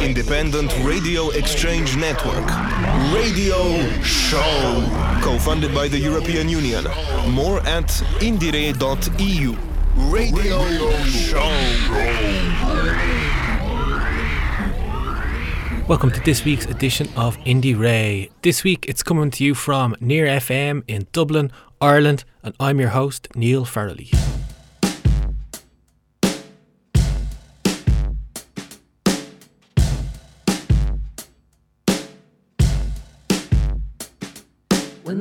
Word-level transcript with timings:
independent 0.00 0.72
radio 0.82 1.30
exchange 1.30 1.96
network. 1.96 2.46
Radio 3.12 3.90
Show. 4.02 4.84
Co 5.22 5.38
funded 5.38 5.74
by 5.74 5.88
the 5.88 5.98
European 5.98 6.48
Union. 6.48 6.84
More 7.30 7.60
at 7.60 7.88
indiere.eu. 8.20 9.56
Radio 9.96 10.64
Show. 11.04 11.50
Welcome 15.86 16.10
to 16.12 16.20
this 16.20 16.44
week's 16.44 16.64
edition 16.66 17.08
of 17.16 17.36
Indiere. 17.44 18.30
This 18.42 18.64
week 18.64 18.86
it's 18.88 19.02
coming 19.02 19.30
to 19.32 19.44
you 19.44 19.54
from 19.54 19.94
Near 20.00 20.26
FM 20.26 20.82
in 20.88 21.06
Dublin, 21.12 21.52
Ireland, 21.80 22.24
and 22.42 22.54
I'm 22.58 22.80
your 22.80 22.88
host, 22.90 23.28
Neil 23.34 23.66
Farrelly. 23.66 24.33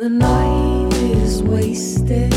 The 0.03 0.09
night 0.09 0.93
is 0.95 1.41
wasted. 1.41 2.33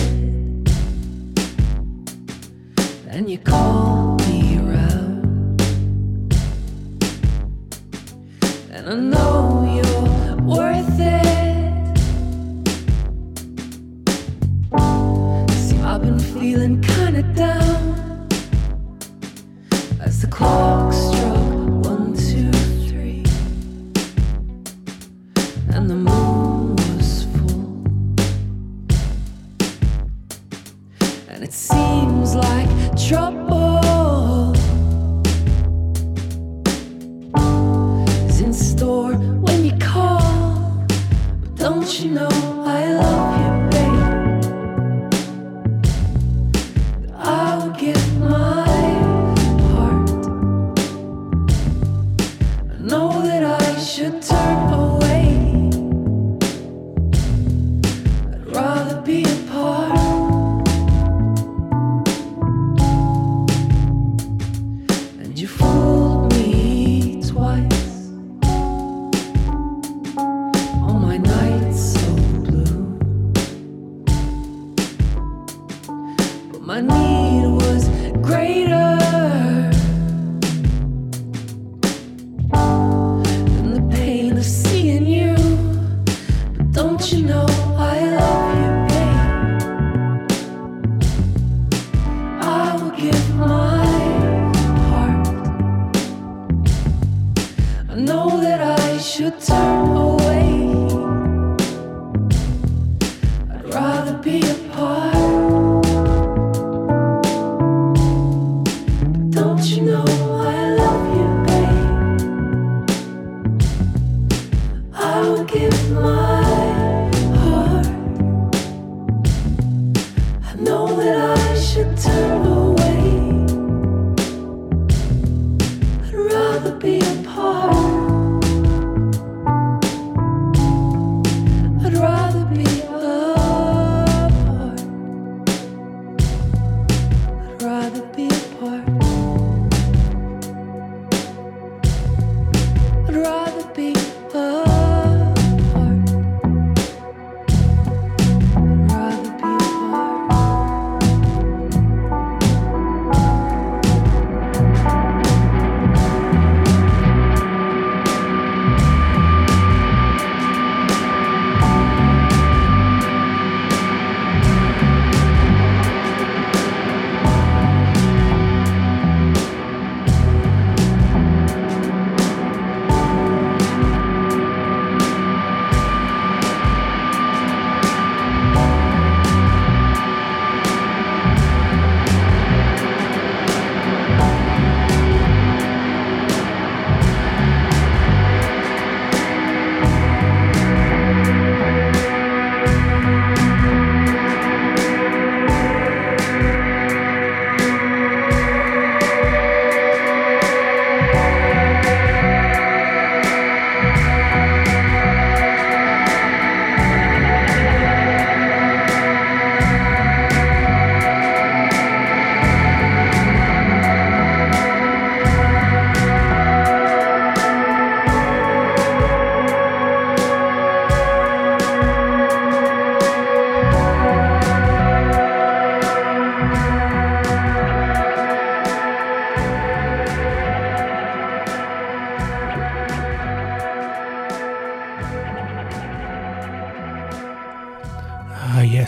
And 3.08 3.28
you 3.28 3.38
call 3.38 4.14
me 4.28 4.58
around. 4.58 5.60
And 8.70 8.88
I 8.88 8.94
know 8.94 9.25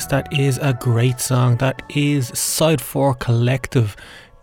that 0.08 0.32
is 0.32 0.58
a 0.58 0.72
great 0.72 1.20
song. 1.20 1.56
That 1.56 1.82
is 1.90 2.28
Side 2.28 2.80
4 2.80 3.14
Collective. 3.14 3.96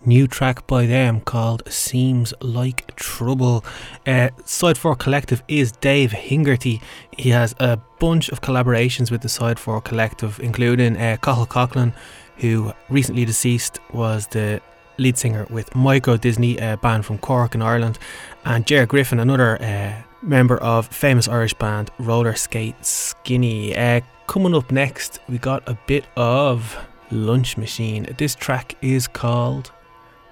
New 0.06 0.28
track 0.28 0.68
by 0.68 0.86
them 0.86 1.22
called 1.22 1.64
Seems 1.72 2.34
Like 2.40 2.96
Trouble. 2.96 3.66
Uh, 4.06 4.30
Side 4.46 4.78
4 4.78 4.96
Collective 4.96 5.42
is 5.48 5.72
Dave 5.72 6.12
Hingerty. 6.12 6.82
He 7.18 7.30
has 7.30 7.56
a 7.60 7.78
bunch 8.00 8.30
of 8.30 8.42
collaborations 8.42 9.10
with 9.10 9.22
the 9.22 9.30
Side 9.30 9.60
4 9.60 9.82
Collective, 9.82 10.40
including 10.40 10.98
uh, 10.98 11.18
Cathal 11.22 11.48
Coughlan, 11.48 11.94
who 12.38 12.72
recently 12.90 13.26
deceased 13.26 13.80
was 13.92 14.28
the 14.28 14.62
lead 14.98 15.18
singer 15.18 15.48
with 15.50 15.72
Microdisney, 15.72 16.62
a 16.62 16.78
band 16.78 17.06
from 17.06 17.18
Cork 17.18 17.56
in 17.56 17.62
Ireland, 17.62 17.98
and 18.46 18.66
Ger 18.68 18.86
Griffin, 18.86 19.20
another 19.20 19.62
uh, 19.62 20.02
member 20.22 20.58
of 20.58 20.88
famous 20.88 21.28
Irish 21.28 21.54
band 21.54 21.92
Rollerskate 22.00 22.84
Skinny. 22.84 23.76
Uh, 23.76 24.02
coming 24.28 24.56
up 24.56 24.72
next, 24.72 25.20
we 25.30 25.38
got 25.38 25.68
a 25.68 25.78
bit 25.88 26.06
of 26.18 26.78
Lunch 27.12 27.58
Machine. 27.58 28.14
This 28.18 28.36
track 28.36 28.76
is 28.82 29.08
called 29.08 29.72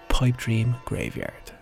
Pipe 0.09 0.37
Dream 0.37 0.75
Graveyard. 0.85 1.52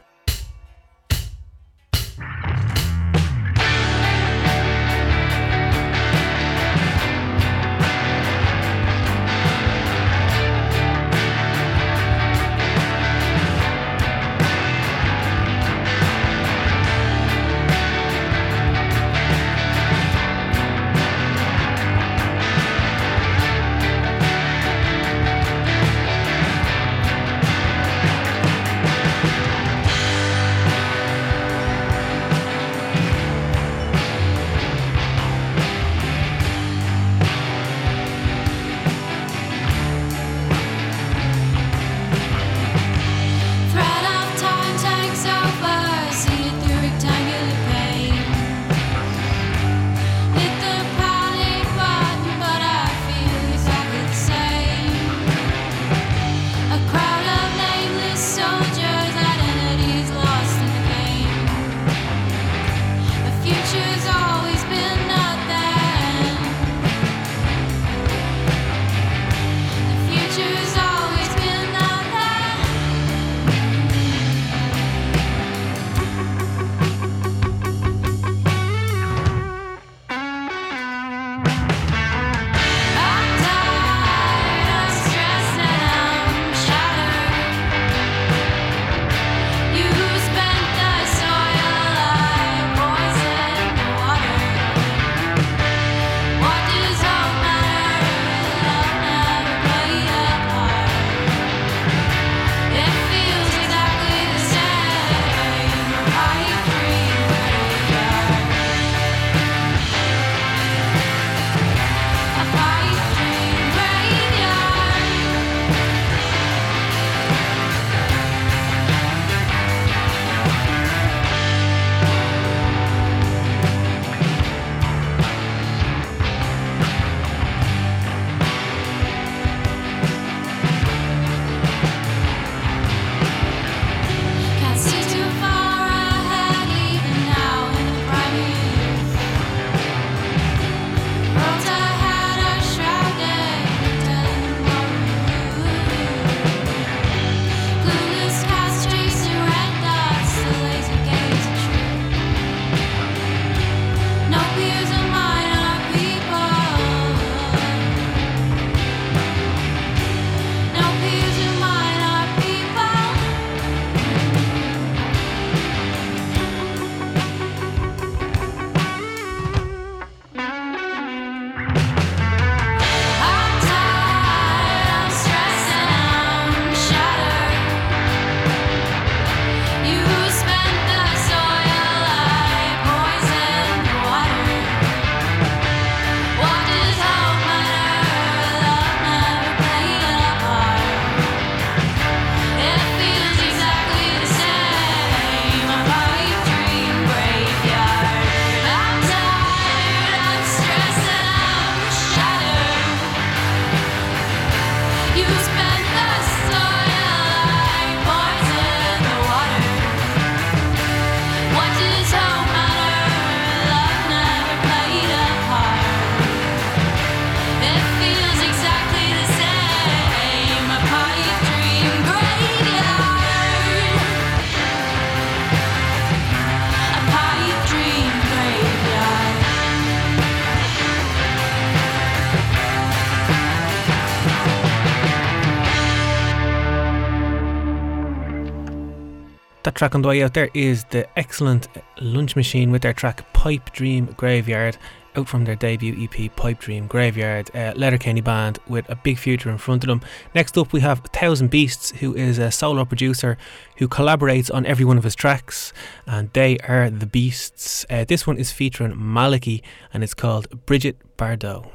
Track 239.82 239.96
on 239.96 240.04
the 240.04 240.10
way 240.10 240.22
out 240.22 240.36
there 240.36 240.52
is 240.54 240.84
the 240.92 241.08
excellent 241.18 241.68
Lunch 242.00 242.36
Machine 242.36 242.70
with 242.70 242.84
their 242.84 242.94
track 242.94 243.34
Pipe 243.34 243.72
Dream 243.72 244.06
Graveyard 244.16 244.78
out 245.16 245.28
from 245.28 245.44
their 245.44 245.56
debut 245.56 246.08
EP 246.08 246.36
Pipe 246.36 246.60
Dream 246.60 246.86
Graveyard, 246.86 247.50
uh, 247.56 247.74
Letterkenny 247.76 248.22
band 248.22 248.60
with 248.68 248.88
a 248.92 248.96
big 248.96 249.18
future 249.18 249.50
in 249.50 249.58
front 249.58 249.84
of 249.84 249.88
them. 249.88 250.02
Next 250.36 250.56
up, 250.56 250.72
we 250.72 250.82
have 250.82 251.00
Thousand 251.06 251.50
Beasts, 251.50 251.90
who 251.94 252.14
is 252.14 252.38
a 252.38 252.52
solo 252.52 252.86
producer 252.86 253.40
who 253.78 253.88
collaborates 253.88 254.54
on 254.54 254.68
every 254.68 254.86
one 254.86 255.00
of 255.00 255.04
his 255.04 255.16
tracks, 255.16 255.74
and 256.06 256.32
they 256.34 256.60
are 256.60 256.92
the 256.92 257.08
Beasts. 257.08 257.84
Uh, 257.90 258.06
this 258.08 258.28
one 258.28 258.38
is 258.38 258.52
featuring 258.52 258.94
Malaki, 258.94 259.64
and 259.92 260.04
it's 260.04 260.14
called 260.14 260.48
Brigit 260.68 260.98
Bardot. 261.18 261.68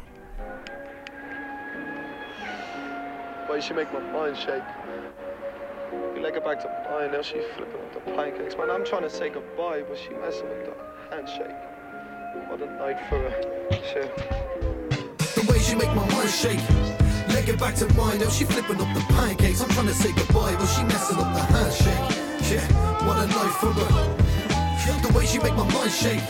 Why 3.49 3.59
she 3.59 3.75
make 3.75 3.93
my 3.93 3.99
mind 3.99 4.37
shake? 4.37 4.63
Her 6.27 6.41
back 6.41 6.61
to 6.61 6.91
mine, 6.91 7.13
now 7.13 7.23
she 7.23 7.41
flipping 7.55 7.81
with 7.81 7.95
the 7.95 8.01
pancakes. 8.01 8.57
Man, 8.57 8.69
I'm 8.69 8.85
trying 8.85 9.03
to 9.03 9.11
say 9.11 9.31
goodbye, 9.31 9.83
but 9.89 9.97
she 9.97 10.11
messing 10.11 10.49
with 10.49 10.67
the 10.67 10.75
handshake. 11.09 11.55
What 12.51 12.61
a 12.61 12.67
night 12.67 12.99
for 13.09 13.17
her. 13.17 13.43
Shit. 13.87 14.11
The 15.35 15.47
way 15.49 15.59
she 15.61 15.77
make 15.77 15.95
my 15.95 16.05
mind 16.11 16.29
shake. 16.29 16.61
leg 17.31 17.49
it 17.49 17.59
back 17.61 17.77
to 17.77 17.87
mine. 17.95 18.19
Now 18.19 18.29
she 18.29 18.45
flipping 18.45 18.81
up 18.81 18.93
the 18.93 19.01
pancakes. 19.15 19.63
I'm 19.63 19.71
trying 19.71 19.87
to 19.87 19.95
say 19.95 20.13
goodbye, 20.13 20.57
but 20.57 20.67
she 20.67 20.83
messing 20.83 21.17
up 21.17 21.33
the 21.33 21.43
handshake. 21.55 22.05
Yeah, 22.51 23.07
what 23.07 23.17
a 23.23 23.27
night 23.29 23.55
for 23.63 23.73
her. 23.73 25.03
The 25.07 25.13
way 25.17 25.25
she 25.27 25.39
make 25.39 25.55
my 25.55 25.65
mind 25.73 25.93
shake. 25.93 26.27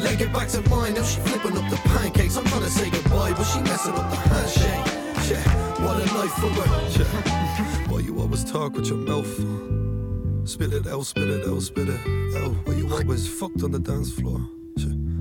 Leg 0.00 0.20
it 0.20 0.32
back 0.32 0.48
to 0.48 0.62
mine. 0.70 0.94
Now 0.94 1.02
she 1.02 1.20
flipping 1.20 1.58
up 1.58 1.68
the 1.68 1.76
pancakes. 1.88 2.36
I'm 2.36 2.44
trying 2.44 2.62
to 2.62 2.70
say 2.70 2.88
goodbye, 2.90 3.32
but 3.32 3.44
she 3.44 3.60
messing 3.60 3.94
up 3.94 4.08
the 4.08 4.16
handshake. 4.16 4.86
Yeah, 5.28 5.84
what 5.84 5.98
a 5.98 6.14
life 6.14 6.32
for 6.38 6.48
her. 6.48 6.88
Yeah. 7.04 7.81
Why 7.92 7.98
you 7.98 8.18
always 8.20 8.42
talk 8.42 8.72
with 8.72 8.86
your 8.86 8.96
mouth? 8.96 10.48
Spit 10.48 10.72
it 10.72 10.86
out, 10.86 11.04
spit 11.04 11.28
it 11.28 11.46
out, 11.46 11.60
spit 11.60 11.90
it 11.90 12.00
out. 12.38 12.54
Why 12.64 12.72
you 12.72 12.90
always 12.90 13.28
fucked 13.28 13.62
on 13.62 13.72
the 13.72 13.78
dance 13.78 14.10
floor? 14.10 14.48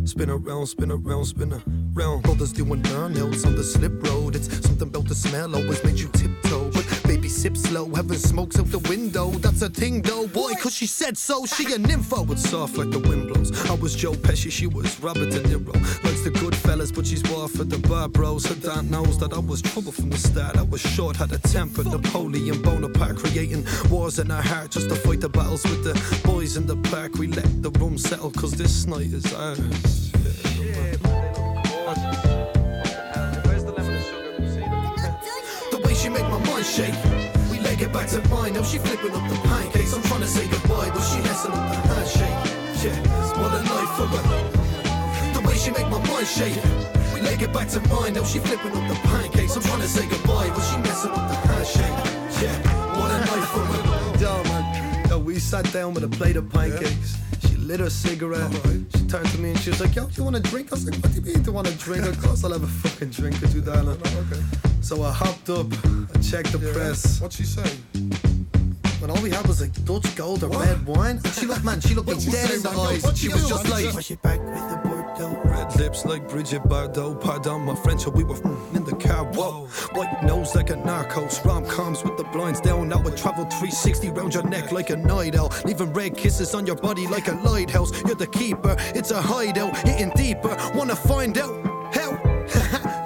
Spin 0.05 0.29
around, 0.29 0.67
spin 0.67 0.89
around, 0.89 1.25
spin 1.25 1.51
around. 1.51 1.80
Brothers 1.93 2.53
doing 2.53 2.81
burnouts 2.81 3.45
on 3.45 3.55
the 3.55 3.63
slip 3.63 4.01
road. 4.07 4.35
It's 4.35 4.47
something 4.65 4.87
about 4.87 5.07
the 5.09 5.15
smell 5.15 5.55
always 5.55 5.83
made 5.83 5.99
you 5.99 6.07
tiptoe. 6.09 6.71
But 6.71 7.01
baby, 7.03 7.27
sip 7.27 7.57
slow, 7.57 7.89
having 7.93 8.17
smokes 8.17 8.57
out 8.57 8.67
the 8.67 8.79
window. 8.79 9.31
That's 9.31 9.61
a 9.61 9.69
thing 9.69 10.01
though, 10.01 10.27
boy, 10.27 10.53
cause 10.53 10.73
she 10.73 10.87
said 10.87 11.17
so. 11.17 11.45
She 11.45 11.65
a 11.65 11.77
nympho. 11.77 12.29
It's 12.31 12.49
soft 12.49 12.77
like 12.77 12.91
the 12.91 12.99
wind 12.99 13.27
blows. 13.27 13.51
I 13.69 13.73
was 13.73 13.93
Joe 13.93 14.13
Pesci, 14.13 14.49
she 14.49 14.67
was 14.67 14.99
Robert 15.01 15.31
De 15.31 15.41
Niro. 15.41 15.73
Likes 16.03 16.21
the 16.21 16.31
Goodfellas, 16.31 16.95
but 16.95 17.05
she's 17.05 17.23
war 17.29 17.49
for 17.49 17.65
the 17.65 17.77
bar 17.79 18.07
bros. 18.07 18.45
Her 18.45 18.55
dad 18.55 18.89
knows 18.89 19.17
that 19.19 19.33
I 19.33 19.39
was 19.39 19.61
trouble 19.61 19.91
from 19.91 20.09
the 20.09 20.17
start. 20.17 20.57
I 20.57 20.63
was 20.63 20.81
short, 20.81 21.17
had 21.17 21.33
a 21.33 21.39
temper. 21.39 21.83
Napoleon 21.83 22.61
Bonaparte 22.61 23.17
creating 23.17 23.65
wars 23.89 24.17
in 24.17 24.31
our 24.31 24.41
heart 24.41 24.71
just 24.71 24.87
to 24.89 24.95
fight 24.95 25.19
the 25.19 25.29
battles 25.29 25.63
with 25.63 25.83
the 25.83 26.21
boys 26.23 26.55
in 26.55 26.65
the 26.67 26.77
park. 26.89 27.15
We 27.15 27.27
let 27.27 27.61
the 27.61 27.71
room 27.71 27.97
settle, 27.97 28.31
cause 28.31 28.53
this 28.53 28.87
night 28.87 29.11
is 29.11 29.33
ours. 29.33 30.10
She 36.63 36.81
make 36.81 36.97
my 36.99 37.17
mind 37.17 37.45
shake. 37.45 37.51
We 37.51 37.59
leg 37.59 37.81
it 37.81 37.93
back 37.93 38.07
to 38.09 38.19
mine. 38.29 38.53
Now 38.53 38.63
she 38.63 38.77
flipping 38.79 39.11
up 39.11 39.29
the 39.29 39.35
pancakes. 39.47 39.93
I'm 39.93 40.01
trying 40.03 40.21
to 40.21 40.27
say 40.27 40.47
goodbye, 40.47 40.89
but 40.89 41.01
she 41.01 41.17
messing 41.21 41.51
up 41.51 41.69
the 41.69 41.77
handshake. 41.89 42.37
Yeah, 42.83 42.97
what 43.39 43.53
a 43.53 43.61
night 43.63 43.89
for 43.95 44.07
her. 44.07 45.33
The 45.33 45.47
way 45.47 45.55
she 45.55 45.71
make 45.71 45.87
my 45.89 45.99
mind 46.07 46.27
shake. 46.27 46.57
We 47.13 47.21
leg 47.21 47.41
it 47.41 47.53
back 47.53 47.67
to 47.69 47.79
mine. 47.89 48.13
Now 48.13 48.23
she 48.23 48.39
flipping 48.39 48.71
up 48.71 48.87
the 48.89 48.95
pancakes. 49.07 49.55
I'm 49.55 49.63
trying 49.63 49.81
to 49.81 49.87
say 49.87 50.07
goodbye, 50.07 50.49
but 50.49 50.61
she 50.61 50.77
messing 50.77 51.11
up 51.11 51.29
the 51.29 51.35
handshake. 51.47 51.97
Yeah, 52.41 52.57
what 52.97 53.11
a 53.11 53.19
night 53.19 53.47
for 53.53 53.59
her. 53.59 54.17
Yo, 54.19 54.43
man. 54.43 55.09
Yo, 55.09 55.19
we 55.19 55.39
sat 55.39 55.71
down 55.71 55.93
with 55.93 56.03
a 56.03 56.09
plate 56.09 56.35
of 56.35 56.49
pancakes. 56.49 57.17
She 57.47 57.55
lit 57.57 57.79
her 57.79 57.89
cigarette. 57.89 58.51
She 58.95 59.05
turned 59.07 59.29
to 59.29 59.37
me 59.39 59.51
and 59.51 59.59
she 59.59 59.69
was 59.69 59.81
like, 59.81 59.95
Yo, 59.95 60.07
do 60.07 60.13
you 60.15 60.23
want 60.23 60.35
a 60.37 60.39
drink? 60.39 60.71
I 60.71 60.75
was 60.75 60.85
like, 60.85 60.95
What 61.03 61.11
do 61.13 61.19
you 61.19 61.25
mean, 61.25 61.43
do 61.43 61.51
you 61.51 61.55
want 61.55 61.67
a 61.67 61.77
drink? 61.77 62.05
Of 62.05 62.21
course 62.21 62.43
I'll 62.43 62.53
have 62.53 62.63
a 62.63 62.67
fucking 62.67 63.09
drink 63.09 63.41
or 63.43 63.47
two, 63.47 63.61
darling. 63.61 63.99
Okay. 63.99 64.70
So 64.81 65.03
I 65.03 65.11
hopped 65.11 65.49
up, 65.49 65.67
I 66.13 66.19
checked 66.19 66.51
the 66.51 66.71
press. 66.73 67.21
What'd 67.21 67.37
she 67.37 67.43
say? 67.43 67.69
When 68.99 69.09
all 69.09 69.21
we 69.21 69.29
had 69.29 69.47
was 69.47 69.61
like 69.61 69.73
Dutch 69.85 70.15
gold 70.15 70.43
or 70.43 70.49
red 70.49 70.85
wine. 70.85 71.19
And 71.23 71.33
she 71.33 71.45
looked, 71.45 71.63
man, 71.63 71.79
she 71.81 71.93
looked 71.93 72.09
me 72.09 72.15
dead 72.15 72.51
in 72.51 72.61
the 72.61 72.69
eyes. 72.69 73.03
She 73.17 73.27
she 73.27 73.33
was 73.33 73.47
just 73.47 73.69
like, 73.69 73.91
Push 73.91 74.11
it 74.11 74.21
back 74.21 74.39
with 74.39 74.69
the 74.69 74.79
Bordeaux. 74.83 75.41
Red 75.45 75.75
lips 75.77 76.03
like 76.05 76.27
Bridget 76.27 76.63
Bardot. 76.63 77.21
Pardon 77.21 77.61
my 77.61 77.75
French, 77.75 78.05
we 78.07 78.23
were 78.23 78.35
mm, 78.35 78.75
in 78.75 78.83
the 78.83 78.95
car. 78.95 79.25
Whoa. 79.33 79.67
White 79.93 80.23
nose 80.23 80.55
like 80.55 80.71
a 80.71 80.75
narcos. 80.75 81.43
Rom 81.45 81.65
coms 81.65 82.03
with 82.03 82.17
the 82.17 82.23
blinds 82.25 82.59
down. 82.59 82.89
Now 82.89 82.99
I 82.99 83.11
travel 83.11 83.45
360 83.45 84.09
round 84.09 84.33
your 84.33 84.43
neck 84.43 84.71
like 84.71 84.89
a 84.89 84.97
night 84.97 85.35
owl. 85.35 85.53
Leaving 85.63 85.93
red 85.93 86.17
kisses 86.17 86.53
on 86.55 86.65
your 86.65 86.75
body 86.75 87.07
like 87.07 87.27
a 87.27 87.33
lighthouse. 87.43 87.91
You're 88.03 88.15
the 88.15 88.27
keeper, 88.27 88.75
it's 88.95 89.11
a 89.11 89.21
hideout. 89.21 89.77
Hitting 89.77 90.11
deeper, 90.15 90.55
wanna 90.75 90.95
find 90.95 91.37
out 91.37 91.95
how? 91.95 92.97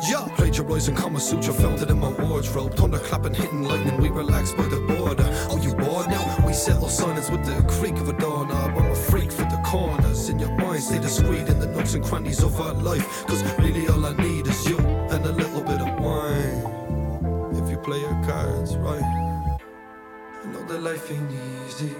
Yo. 0.55 0.63
Plagiarizing 0.63 0.95
Kama 0.95 1.19
Sutra, 1.19 1.53
found 1.53 1.81
it 1.81 1.89
in 1.89 1.99
my 1.99 2.09
wardrobe. 2.09 2.75
Thunder 2.75 2.99
clapping, 2.99 3.33
hitting 3.33 3.63
lightning, 3.63 3.97
we 3.97 4.09
relaxed 4.09 4.55
by 4.55 4.63
the 4.63 4.79
border. 4.79 5.27
Oh, 5.49 5.57
you 5.61 5.75
bored 5.75 6.07
now? 6.07 6.45
We 6.45 6.53
settle 6.53 6.87
silence 6.87 7.29
with 7.29 7.45
the 7.45 7.61
creak 7.73 7.95
of 7.97 8.07
a 8.07 8.13
doorknob. 8.13 8.77
I'm 8.77 8.91
a 8.91 8.95
freak 8.95 9.31
for 9.31 9.43
the 9.43 9.61
corners. 9.65 10.29
In 10.29 10.39
your 10.39 10.51
mind, 10.57 10.81
stay 10.81 10.99
discreet 10.99 11.49
in 11.49 11.59
the 11.59 11.67
nooks 11.67 11.93
and 11.93 12.03
crannies 12.03 12.41
of 12.41 12.59
our 12.61 12.73
life. 12.73 13.25
Cause 13.27 13.43
really 13.59 13.87
all 13.87 14.05
I 14.05 14.13
need 14.15 14.47
is 14.47 14.65
you 14.69 14.77
and 14.77 15.25
a 15.25 15.31
little 15.31 15.61
bit 15.61 15.81
of 15.81 15.99
wine. 15.99 17.61
If 17.61 17.69
you 17.69 17.77
play 17.77 17.99
your 17.99 18.23
cards 18.23 18.77
right. 18.77 19.03
I 19.03 20.45
know 20.51 20.63
that 20.67 20.81
life 20.81 21.11
ain't 21.11 21.31
easy. 21.67 21.95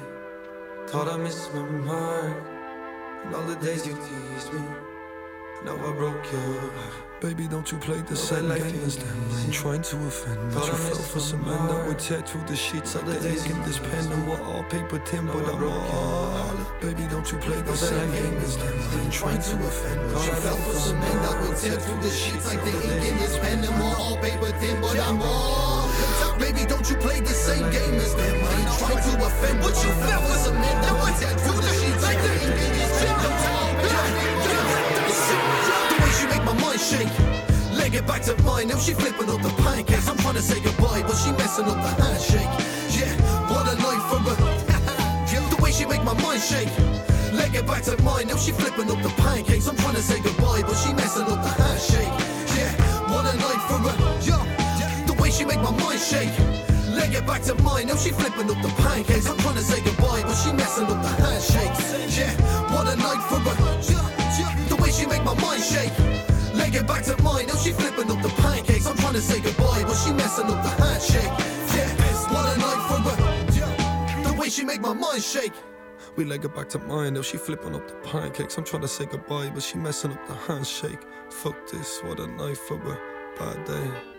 Thought 0.88 1.10
I 1.10 1.18
missed 1.18 1.54
my 1.54 1.62
mark. 1.62 2.38
And 3.26 3.36
all 3.36 3.44
the 3.44 3.56
days 3.56 3.86
you 3.86 3.94
teased 3.94 4.54
me. 4.54 4.62
Now 5.66 5.76
I 5.76 5.92
broke 5.92 6.32
your 6.32 6.72
heart. 6.72 7.05
Baby, 7.22 7.48
don't 7.48 7.72
you 7.72 7.78
play 7.78 8.02
the 8.02 8.16
same 8.16 8.50
game 8.50 8.84
as 8.84 8.98
them. 8.98 9.18
Ain't 9.40 9.54
trying 9.54 9.82
to 9.82 9.96
offend, 10.06 10.54
but 10.54 10.68
you 10.68 10.74
fell 10.74 10.96
for 10.96 11.20
some 11.22 11.46
men 11.46 11.68
that 11.68 11.88
would 11.88 11.98
tear 11.98 12.22
through 12.22 12.44
the 12.46 12.56
sheets 12.58 12.94
like 12.94 13.06
the 13.06 13.30
ink 13.32 13.50
in 13.50 13.62
this 13.64 13.80
pen. 13.80 14.12
And 14.12 14.28
we're 14.28 14.42
all 14.44 14.64
paper 14.64 15.00
tin, 15.00 15.26
but 15.28 15.48
I'm 15.48 15.64
all. 15.64 16.52
Baby, 16.82 17.08
don't 17.10 17.32
you 17.32 17.38
play 17.38 17.62
the 17.62 17.76
same 17.76 18.12
game 18.12 18.38
as 18.44 18.58
them. 18.58 18.74
Ain't 19.00 19.14
trying 19.14 19.42
to 19.42 19.56
offend, 19.56 20.12
but 20.12 20.26
you 20.28 20.34
fell 20.34 20.58
for 20.58 20.74
some 20.74 21.00
men 21.00 21.16
that 21.24 21.42
would 21.42 21.58
tear 21.58 21.80
through 21.80 22.02
the 22.04 22.10
sheets 22.10 22.48
like 22.54 22.62
the 22.66 22.72
ink 22.72 23.06
in 23.08 23.18
this 23.18 23.38
pen. 23.40 23.64
And 23.64 23.76
we're 23.80 23.96
all 23.96 24.18
paper 24.18 24.52
tin, 24.60 24.82
but 24.82 25.00
I'm 25.00 25.22
all. 25.22 25.90
Baby, 26.38 26.66
don't 26.68 26.88
you 26.90 26.98
play 26.98 27.22
the 27.22 27.32
same 27.34 27.64
game 27.72 27.96
as 27.96 28.14
them. 28.14 28.36
I 28.44 28.60
ain't 28.60 28.78
trying 28.78 29.02
to 29.08 29.26
offend, 29.26 29.62
but 29.64 29.72
you 29.72 29.92
fell 30.04 30.22
for 30.22 30.38
some 30.44 30.60
men 30.60 30.82
that 30.84 30.94
would 31.00 31.16
tear 31.16 31.32
through 31.40 31.62
the 31.64 31.72
sheets 31.80 32.04
like 32.04 32.20
the 32.20 32.35
shake. 36.96 37.20
Leg 37.74 37.96
it 37.96 38.08
back 38.08 38.22
to 38.24 38.36
mine, 38.44 38.68
now 38.68 38.78
she 38.78 38.94
flipping 38.94 39.30
up 39.30 39.42
the 39.42 39.50
pancakes. 39.64 40.08
I'm 40.08 40.18
trying 40.18 40.36
to 40.36 40.42
say 40.42 40.60
goodbye, 40.62 41.02
but 41.04 41.16
she 41.16 41.32
messing 41.32 41.66
up 41.66 41.80
the 41.84 41.92
handshake. 42.02 42.52
Yeah, 42.98 43.14
what 43.52 43.68
a 43.68 43.76
night 43.76 44.04
for 44.10 44.20
her. 44.28 44.38
The 45.50 45.62
way 45.62 45.72
she 45.72 45.86
make 45.86 46.04
my 46.04 46.14
mind 46.14 46.42
shake. 46.42 46.72
Leg 47.34 47.56
it 47.56 47.66
back 47.68 47.84
to 47.84 48.02
mine, 48.04 48.28
now 48.28 48.38
she 48.38 48.52
flipping 48.52 48.90
up 48.90 49.02
the 49.04 49.10
pancakes. 49.22 49.68
I'm 49.68 49.76
trying 49.76 49.96
to 49.96 50.02
say 50.02 50.22
goodbye, 50.22 50.62
but 50.62 50.76
she 50.76 50.94
messing 50.94 51.28
up 51.28 51.42
the 51.44 51.54
handshake. 51.62 52.14
Yeah, 52.58 52.72
what 53.12 53.26
a 53.32 53.36
night 53.38 53.62
for 53.68 53.80
her. 53.88 53.96
Yeah, 54.30 55.06
the 55.06 55.14
way 55.22 55.30
she 55.30 55.44
make 55.46 55.62
my 55.62 55.72
mind 55.72 56.00
shake. 56.00 56.34
Leg 56.96 57.14
it 57.14 57.26
back 57.28 57.42
to 57.44 57.56
mine, 57.56 57.88
now 57.88 57.98
she 57.98 58.12
flipping 58.12 58.50
up 58.50 58.62
the 58.62 58.72
pancakes. 58.84 59.28
I'm 59.28 59.38
trying 59.38 59.56
to 59.56 59.62
say 59.62 59.82
goodbye, 59.84 60.24
but 60.24 60.36
she 60.36 60.52
messing 60.54 60.88
up 60.88 61.02
the 61.04 61.14
handshake. 61.24 61.76
Yeah, 62.18 62.32
what 62.72 62.88
a 62.88 62.96
night 62.96 63.22
for 63.30 63.40
her. 63.48 63.56
Yeah, 64.38 64.54
the 64.68 64.76
way 64.76 64.92
she 64.92 65.06
make 65.06 65.24
my 65.24 65.34
mind 65.36 65.64
shake. 65.64 65.94
It 66.76 66.86
back 66.86 67.04
to 67.04 67.16
mine, 67.24 67.48
now 67.48 67.56
she 67.56 67.72
flipping 67.72 68.12
up 68.12 68.22
the 68.22 68.28
pancakes. 68.28 68.86
I'm 68.86 68.98
trying 68.98 69.14
to 69.14 69.22
say 69.22 69.40
goodbye, 69.40 69.84
but 69.84 69.96
she 69.96 70.12
messing 70.12 70.48
up 70.48 70.62
the 70.62 70.84
handshake. 70.84 71.24
Yeah, 71.74 72.34
what 72.34 72.54
a 72.54 72.60
night 72.60 72.82
for 72.90 73.00
her. 73.10 74.30
The 74.30 74.34
way 74.34 74.50
she 74.50 74.66
make 74.66 74.82
my 74.82 74.94
mind 74.94 75.24
shake. 75.24 75.54
We 76.18 76.26
leg 76.26 76.44
it 76.44 76.54
back 76.54 76.68
to 76.70 76.80
mine, 76.80 77.14
now 77.14 77.22
she 77.22 77.38
flipping 77.38 77.76
up 77.76 77.88
the 77.88 77.96
pancakes. 78.10 78.58
I'm 78.58 78.66
trying 78.66 78.82
to 78.82 78.90
say 78.90 79.06
goodbye, 79.06 79.52
but 79.52 79.64
she 79.64 79.78
messing 79.78 80.12
up 80.12 80.28
the 80.28 80.34
handshake. 80.34 81.00
Fuck 81.30 81.56
this, 81.72 82.02
what 82.04 82.20
a 82.20 82.28
night 82.28 82.58
for 82.58 82.78
her. 82.78 83.00
Bad 83.38 83.64
day. 83.64 84.15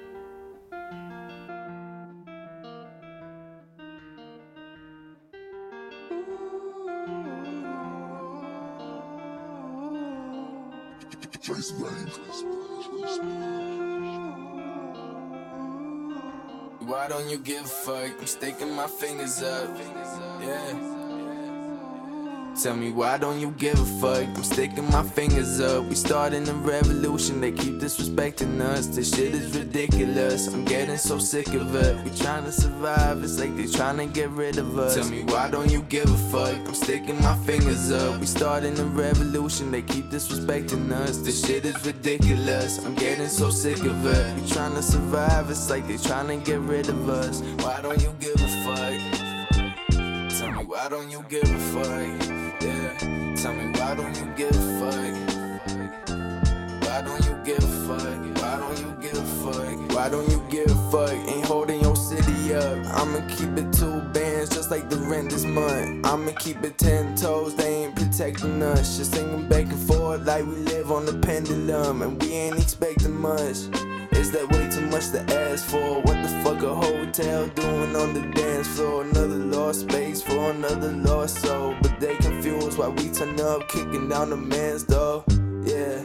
Why 11.49 11.55
don't 17.09 17.31
you 17.31 17.39
give 17.39 17.65
a 17.65 17.69
fuck? 17.69 18.11
I'm 18.19 18.27
sticking 18.27 18.73
my 18.75 18.89
fingers 18.89 19.43
up. 19.45 19.71
Yeah. 20.41 20.96
Tell 22.63 22.75
me 22.75 22.91
why 22.91 23.19
don't 23.19 23.39
you 23.39 23.51
give 23.59 23.79
a 23.79 23.85
fuck? 23.85 24.25
I'm 24.35 24.43
sticking 24.43 24.91
my 24.91 25.03
fingers 25.03 25.61
up. 25.61 25.85
We 25.85 25.95
starting 25.95 26.49
a 26.49 26.55
revolution. 26.55 27.39
They 27.43 27.53
keep 27.53 27.75
disrespecting 27.75 28.63
us. 28.63 28.87
This 28.87 29.15
shit 29.15 29.35
is 29.35 29.55
ridiculous. 29.55 30.47
I'm 30.49 30.65
getting 30.65 30.97
so 30.97 31.19
sick 31.19 31.49
of 31.49 31.75
it. 31.75 32.03
We 32.03 32.11
trying 32.17 32.45
to 32.45 32.53
survive. 32.53 33.23
It's 33.23 33.39
like 33.39 33.55
they 33.57 33.67
trying 33.67 33.99
to 33.99 34.07
get 34.07 34.31
rid 34.31 34.57
of 34.57 34.79
us. 34.79 34.95
Tell 34.95 35.07
me 35.11 35.25
why 35.25 35.51
don't 35.51 35.71
you 35.71 35.83
give 35.83 36.11
a 36.11 36.17
fuck? 36.31 36.57
I'm 36.67 36.75
sticking 36.75 37.21
my 37.21 37.37
fingers 37.45 37.93
up. 37.93 38.19
We 38.21 38.27
starting 38.27 38.79
a 38.79 38.85
revolution. 38.85 39.71
They 39.71 39.83
keep 39.83 40.07
disrespecting 40.07 40.91
us. 40.93 41.19
This 41.19 41.47
shit 41.47 41.67
is 41.67 41.85
ridiculous. 41.85 42.83
I'm 42.83 42.95
getting 42.95 43.29
so 43.29 43.51
sick 43.51 43.85
of 43.85 44.07
it. 44.07 44.41
We 44.41 44.49
trying 44.49 44.75
to 44.77 44.83
survive. 44.83 45.51
It's 45.51 45.69
like 45.69 45.87
they 45.87 45.99
trying 45.99 46.29
to 46.29 46.37
get 46.37 46.61
rid 46.61 46.89
of 46.89 47.07
us. 47.11 47.43
Why 47.63 47.83
don't 47.83 48.01
you 48.01 48.15
give 48.19 48.41
a 48.41 48.49
fuck? 48.65 50.31
Tell 50.31 50.53
me 50.53 50.65
why 50.65 50.89
don't 50.89 51.11
you 51.11 51.23
give 51.29 51.45
a 51.45 51.59
fuck? 51.59 52.26
Give 54.37 54.51
a 54.51 54.63
fuck? 54.79 55.15
Why 56.83 57.01
don't 57.01 57.25
you 57.25 57.35
give 57.43 57.59
a 57.59 57.89
fuck? 57.89 58.43
Why 58.43 58.59
don't 58.59 58.79
you 58.79 58.95
give 59.01 59.17
a 59.17 59.25
fuck? 59.43 59.95
Why 59.95 60.09
don't 60.11 60.31
you 60.31 60.45
give 60.51 60.71
a 60.71 60.91
fuck? 60.91 61.11
Ain't 61.11 61.47
holding 61.47 61.81
your 61.81 61.97
city 61.97 62.55
up. 62.55 62.77
I'ma 62.99 63.27
keep 63.29 63.57
it 63.57 63.73
two 63.73 64.03
bands 64.13 64.51
just 64.51 64.71
like 64.71 64.91
the 64.91 64.97
rent 64.97 65.31
this 65.31 65.45
month. 65.45 66.07
I'ma 66.07 66.33
keep 66.33 66.63
it 66.65 66.77
ten 66.77 67.15
toes. 67.17 67.55
They 67.55 67.85
ain't 67.85 67.97
protecting 67.97 68.63
us. 68.63 68.99
Just 68.99 69.15
singing 69.15 69.49
back 69.49 69.65
and 69.65 69.81
forth 69.89 70.27
like 70.27 70.45
we 70.45 70.57
live 70.57 70.93
on 70.93 71.07
the 71.07 71.15
pendulum 71.15 72.03
and 72.03 72.23
we 72.23 72.33
ain't 72.33 72.59
expecting 72.59 73.19
much. 73.19 73.57
Is 74.13 74.31
that 74.33 74.49
way 74.51 74.69
too 74.71 74.87
much 74.87 75.11
to 75.13 75.21
ask 75.35 75.65
for? 75.65 76.03
What 76.03 76.23
the 76.23 76.29
fuck 76.45 76.63
a 76.63 76.75
hotel 76.75 77.47
doing 77.49 77.97
on 77.97 78.13
the 78.13 78.21
dance 78.35 78.69
floor? 78.69 79.03
Another 79.03 79.37
lost 79.37 79.81
space 79.81 80.21
for 80.21 80.51
another 80.51 80.93
lost 80.93 81.39
soul. 81.39 81.75
But 81.81 81.99
they 82.01 82.17
confused 82.47 82.79
why 82.79 82.89
we 82.89 83.09
turn 83.11 83.41
up, 83.41 83.69
kicking 83.69 84.09
down 84.09 84.31
the 84.31 84.37
man's 84.37 84.85
door. 84.85 85.25
Yeah. 85.65 86.01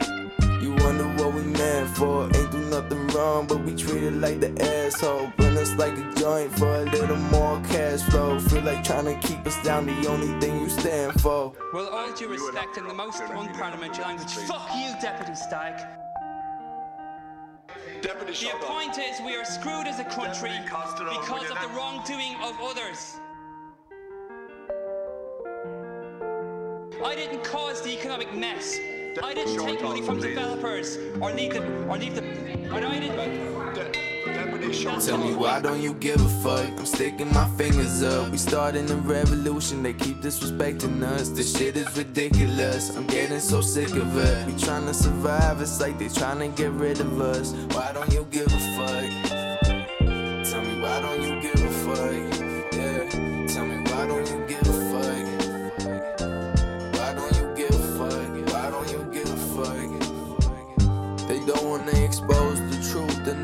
You 0.60 0.74
wonder 0.74 1.04
what 1.22 1.34
we 1.34 1.42
meant 1.42 1.96
for. 1.96 2.24
Ain't 2.24 2.50
do 2.50 2.58
nothing 2.70 3.06
wrong, 3.08 3.46
but 3.46 3.62
we 3.64 3.74
treat 3.74 4.02
it 4.02 4.14
like 4.14 4.40
the 4.40 4.50
asshole. 4.60 5.32
Burn 5.36 5.56
us 5.56 5.72
like 5.76 5.92
a 5.92 6.14
joint 6.16 6.52
for 6.58 6.74
a 6.74 6.84
little 6.84 7.16
more 7.16 7.60
cash 7.68 8.00
flow. 8.02 8.40
Feel 8.40 8.62
like 8.62 8.82
trying 8.82 9.04
to 9.04 9.26
keep 9.26 9.46
us 9.46 9.62
down, 9.62 9.86
the 9.86 10.08
only 10.08 10.38
thing 10.40 10.60
you 10.60 10.68
stand 10.68 11.20
for. 11.20 11.52
Well, 11.72 11.88
all 11.88 12.12
due 12.12 12.28
respect 12.28 12.76
in 12.76 12.88
the 12.88 12.94
most 12.94 13.22
unparliamentary 13.22 14.04
language, 14.04 14.32
fuck 14.32 14.68
you, 14.74 14.92
Deputy 15.00 15.34
Stagg. 15.34 15.80
Deputy 18.02 18.46
The 18.46 18.66
point 18.66 18.98
is, 18.98 19.20
we 19.24 19.36
are 19.36 19.44
screwed 19.44 19.86
as 19.86 20.00
a 20.00 20.04
country 20.04 20.50
because 20.64 21.50
of 21.50 21.60
the 21.60 21.68
wrongdoing 21.76 22.34
of 22.42 22.56
others. 22.60 23.16
I 27.04 27.14
didn't 27.16 27.44
cause 27.44 27.82
the 27.82 27.90
economic 27.90 28.32
mess. 28.34 28.78
I 29.22 29.34
didn't 29.34 29.58
take 29.58 29.82
money 29.82 30.02
from 30.02 30.20
developers 30.20 30.96
or 31.20 31.32
leave 31.32 31.52
them 31.52 31.90
or 31.90 31.98
leave 31.98 32.14
them. 32.14 32.68
But 32.70 32.84
I 32.84 32.98
didn't. 33.00 33.12
Tell 35.00 35.18
me 35.18 35.34
why 35.34 35.60
don't 35.60 35.82
you 35.82 35.94
give 35.94 36.20
a 36.20 36.28
fuck? 36.42 36.66
I'm 36.78 36.86
sticking 36.86 37.32
my 37.34 37.48
fingers 37.56 38.02
up. 38.02 38.30
We 38.30 38.38
starting 38.38 38.90
a 38.90 38.94
revolution. 38.94 39.82
They 39.82 39.92
keep 39.92 40.18
disrespecting 40.18 41.02
us. 41.02 41.28
This 41.28 41.56
shit 41.56 41.76
is 41.76 41.96
ridiculous. 41.96 42.96
I'm 42.96 43.06
getting 43.06 43.40
so 43.40 43.60
sick 43.60 43.90
of 43.90 44.16
it. 44.16 44.46
We 44.46 44.56
trying 44.56 44.86
to 44.86 44.94
survive. 44.94 45.60
It's 45.60 45.80
like 45.80 45.98
they 45.98 46.08
trying 46.08 46.38
to 46.38 46.48
get 46.56 46.70
rid 46.72 47.00
of 47.00 47.20
us. 47.20 47.52
Why 47.74 47.92
don't 47.92 48.12
you 48.12 48.26
give 48.30 48.46
a 48.46 48.60
fuck? 48.76 49.31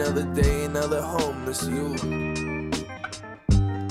Another 0.08 0.42
day, 0.42 0.64
another 0.64 1.02
homeless 1.02 1.64
youth. 1.68 2.00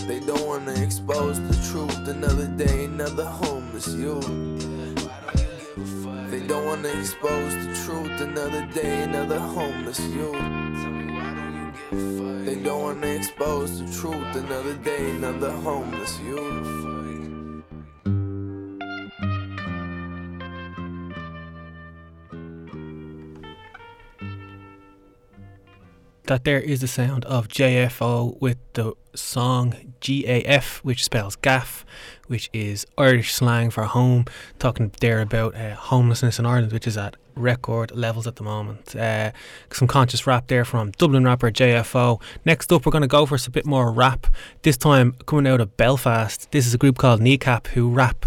They 0.07 0.19
don't 0.19 0.47
wanna 0.47 0.73
expose 0.73 1.39
the 1.39 1.53
truth. 1.69 2.07
Another 2.07 2.47
day, 2.47 2.85
another 2.85 3.23
homeless 3.23 3.87
youth. 3.89 4.27
They 6.31 6.39
don't 6.39 6.65
wanna 6.65 6.87
expose 6.87 7.53
the 7.53 7.71
truth. 7.85 8.19
Another 8.19 8.65
day, 8.73 9.03
another 9.03 9.37
homeless 9.37 9.99
youth. 9.99 10.41
They 12.47 12.55
don't 12.63 12.81
wanna 12.81 13.07
expose 13.19 13.79
the 13.79 13.85
truth. 13.85 14.35
Another 14.35 14.73
day, 14.73 15.11
another 15.11 15.51
homeless 15.51 16.19
youth. 16.21 16.86
That 26.27 26.43
there 26.43 26.59
is 26.59 26.81
the 26.81 26.89
sound 26.89 27.23
of 27.23 27.47
JFO 27.47 28.37
with 28.41 28.57
the 28.73 28.91
song 29.15 29.93
GAF, 30.01 30.79
which 30.79 31.05
spells 31.05 31.37
gaff, 31.37 31.85
which 32.27 32.49
is 32.51 32.85
Irish 32.97 33.33
slang 33.33 33.69
for 33.69 33.83
home. 33.83 34.25
Talking 34.59 34.91
there 34.99 35.21
about 35.21 35.55
uh, 35.55 35.75
homelessness 35.75 36.37
in 36.37 36.45
Ireland, 36.45 36.73
which 36.73 36.85
is 36.85 36.97
at 36.97 37.15
record 37.33 37.91
levels 37.91 38.27
at 38.27 38.35
the 38.35 38.43
moment. 38.43 38.93
Uh, 38.93 39.31
some 39.71 39.87
conscious 39.87 40.27
rap 40.27 40.47
there 40.47 40.65
from 40.65 40.91
Dublin 40.91 41.23
rapper 41.23 41.49
JFO. 41.49 42.21
Next 42.43 42.73
up, 42.73 42.85
we're 42.85 42.91
going 42.91 43.03
to 43.03 43.07
go 43.07 43.25
for 43.25 43.35
a 43.35 43.49
bit 43.49 43.65
more 43.65 43.89
rap. 43.89 44.27
This 44.63 44.75
time 44.75 45.15
coming 45.27 45.47
out 45.47 45.61
of 45.61 45.77
Belfast. 45.77 46.51
This 46.51 46.67
is 46.67 46.73
a 46.73 46.77
group 46.77 46.97
called 46.97 47.21
Kneecap 47.21 47.67
who 47.67 47.89
rap 47.89 48.25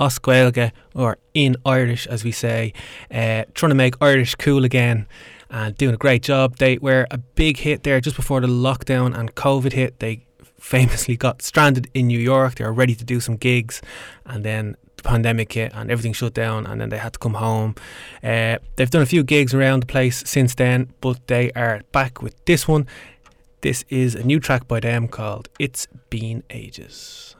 as 0.00 0.18
Gaeilge, 0.18 0.72
or 0.94 1.18
in 1.34 1.56
Irish 1.66 2.06
as 2.06 2.24
we 2.24 2.32
say, 2.32 2.72
uh, 3.10 3.44
trying 3.52 3.68
to 3.68 3.74
make 3.74 3.94
Irish 4.00 4.36
cool 4.36 4.64
again 4.64 5.06
and 5.52 5.76
doing 5.76 5.94
a 5.94 5.98
great 5.98 6.22
job. 6.22 6.56
They 6.56 6.78
were 6.78 7.06
a 7.10 7.18
big 7.18 7.58
hit 7.58 7.84
there 7.84 8.00
just 8.00 8.16
before 8.16 8.40
the 8.40 8.48
lockdown 8.48 9.16
and 9.16 9.34
COVID 9.34 9.72
hit. 9.72 10.00
They 10.00 10.24
famously 10.58 11.16
got 11.16 11.42
stranded 11.42 11.88
in 11.94 12.08
New 12.08 12.18
York. 12.18 12.56
They 12.56 12.64
were 12.64 12.72
ready 12.72 12.94
to 12.94 13.04
do 13.04 13.20
some 13.20 13.36
gigs, 13.36 13.82
and 14.24 14.44
then 14.44 14.76
the 14.96 15.02
pandemic 15.02 15.52
hit 15.52 15.72
and 15.74 15.90
everything 15.90 16.14
shut 16.14 16.34
down, 16.34 16.66
and 16.66 16.80
then 16.80 16.88
they 16.88 16.98
had 16.98 17.12
to 17.12 17.18
come 17.18 17.34
home. 17.34 17.74
Uh, 18.24 18.58
they've 18.76 18.90
done 18.90 19.02
a 19.02 19.06
few 19.06 19.22
gigs 19.22 19.54
around 19.54 19.80
the 19.80 19.86
place 19.86 20.22
since 20.26 20.54
then, 20.54 20.92
but 21.00 21.26
they 21.28 21.52
are 21.52 21.82
back 21.92 22.22
with 22.22 22.42
this 22.46 22.66
one. 22.66 22.86
This 23.60 23.84
is 23.90 24.14
a 24.16 24.24
new 24.24 24.40
track 24.40 24.66
by 24.66 24.80
them 24.80 25.06
called 25.06 25.48
It's 25.58 25.86
Been 26.10 26.42
Ages. 26.50 27.36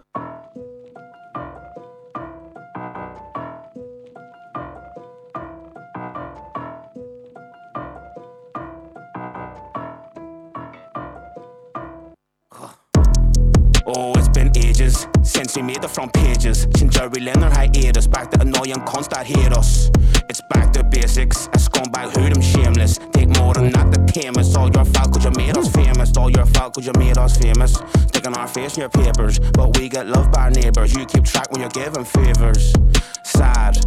Since 15.33 15.57
we 15.57 15.63
made 15.63 15.81
the 15.81 15.89
front 15.89 16.13
pages. 16.13 16.67
Since 16.77 16.95
Jerry 16.97 17.21
Leonard 17.21 17.53
hiatus, 17.53 18.07
back 18.07 18.31
to 18.33 18.41
annoying 18.41 18.83
cunts 18.91 19.09
that 19.11 19.27
us. 19.53 19.91
It's 20.29 20.41
back 20.41 20.73
to 20.75 20.85
basics. 20.85 21.47
A 21.47 21.59
scumbag 21.59 22.15
who 22.17 22.29
them 22.29 22.43
shameless. 22.43 22.99
Take 23.13 23.29
more 23.39 23.55
than 23.55 23.71
that 23.73 24.02
tame 24.13 24.37
us. 24.37 24.55
All 24.55 24.71
your 24.71 24.85
fault 24.85 25.13
cause 25.13 25.25
you 25.25 25.31
made 25.37 25.57
us 25.57 25.69
famous. 25.73 26.17
All 26.17 26.31
your 26.31 26.47
fault 26.47 26.75
cause 26.75 26.87
you 26.87 26.93
made 26.99 27.19
us 27.19 27.37
famous. 27.37 27.75
Sticking 28.09 28.35
our 28.35 28.47
face 28.47 28.77
in 28.77 28.81
your 28.81 28.91
papers. 28.91 29.39
But 29.39 29.77
we 29.79 29.89
get 29.89 30.07
loved 30.07 30.33
by 30.33 30.45
our 30.45 30.51
neighbours. 30.51 30.95
You 30.95 31.07
keep 31.07 31.25
track 31.25 31.51
when 31.51 31.61
you're 31.61 31.71
giving 31.71 32.05
favours. 32.05 32.73
Sad. 33.25 33.79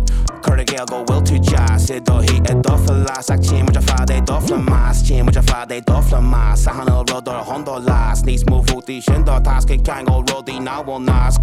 Curry 0.42 0.66
Gale 0.66 0.86
go 0.86 1.04
will 1.08 1.22
to 1.22 1.40
jazz. 1.40 1.90
It 1.90 2.06
do 2.06 2.20
heat 2.20 2.44
do 2.44 2.78
for 2.86 2.94
last. 2.94 3.30
Like 3.30 3.44
chain 3.44 3.66
with 3.66 3.76
your 3.76 3.84
father, 3.84 4.22
for 4.42 4.58
mass. 4.58 5.08
Chain 5.08 5.26
with 5.26 5.36
your 5.36 5.44
father, 5.44 5.82
for 5.82 6.22
mass. 6.22 6.68
I 6.68 6.74
handle 6.74 7.04
road 7.10 7.28
or 7.28 7.44
hundo 7.44 7.86
last. 7.86 8.26
Needs 8.26 8.46
move 8.46 8.70
out 8.72 8.86
the 8.86 9.02
shindo 9.02 9.44
task. 9.44 9.70
It 9.70 9.84
can't 9.86 10.08
go 10.08 10.24
roadie 10.24 10.62
now 10.62 10.84
won't 10.84 11.10
ask. 11.10 11.42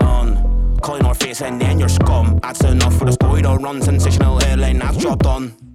On. 0.00 0.78
Coin 0.80 1.02
our 1.02 1.14
face 1.14 1.42
and 1.42 1.60
then 1.60 1.78
you're 1.78 1.88
scum. 1.88 2.38
That's 2.42 2.62
enough 2.62 2.96
for 2.96 3.04
the 3.06 3.12
story 3.12 3.42
to 3.42 3.56
run. 3.56 3.82
Sensational 3.82 4.42
airline, 4.44 4.78
that's 4.78 4.96
job 4.98 5.22
done. 5.22 5.67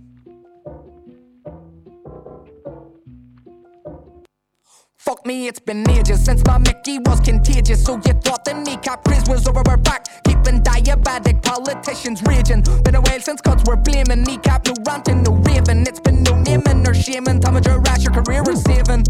Fuck 5.04 5.26
me, 5.26 5.50
it's 5.50 5.60
been 5.60 5.84
ages 5.90 6.24
since 6.24 6.42
my 6.46 6.58
Mickey 6.58 6.98
was 6.98 7.20
contagious. 7.20 7.84
So 7.84 7.96
you 8.06 8.14
thought 8.24 8.46
the 8.46 8.54
kneecap 8.54 9.04
craze 9.04 9.28
was 9.28 9.46
over 9.46 9.62
our 9.68 9.76
back. 9.76 10.08
Keeping 10.24 10.64
diabetic 10.64 11.44
politicians 11.44 12.24
raging. 12.24 12.62
Been 12.86 12.96
a 12.96 13.02
while 13.02 13.20
since 13.20 13.42
cuts 13.42 13.66
were 13.68 13.76
blaming 13.76 14.24
kneecap, 14.24 14.66
no 14.66 14.74
ranting, 14.88 15.24
no 15.24 15.34
raving. 15.44 15.82
It's 15.88 16.00
been 16.00 16.24
no 16.24 16.40
naming 16.40 16.88
or 16.88 16.94
shaming. 16.94 17.42
Time 17.42 17.58
of 17.58 17.66
your 17.66 17.82
rash, 17.82 18.04
your 18.04 18.14
career 18.14 18.44
is 18.50 18.64
saving. 18.64 19.04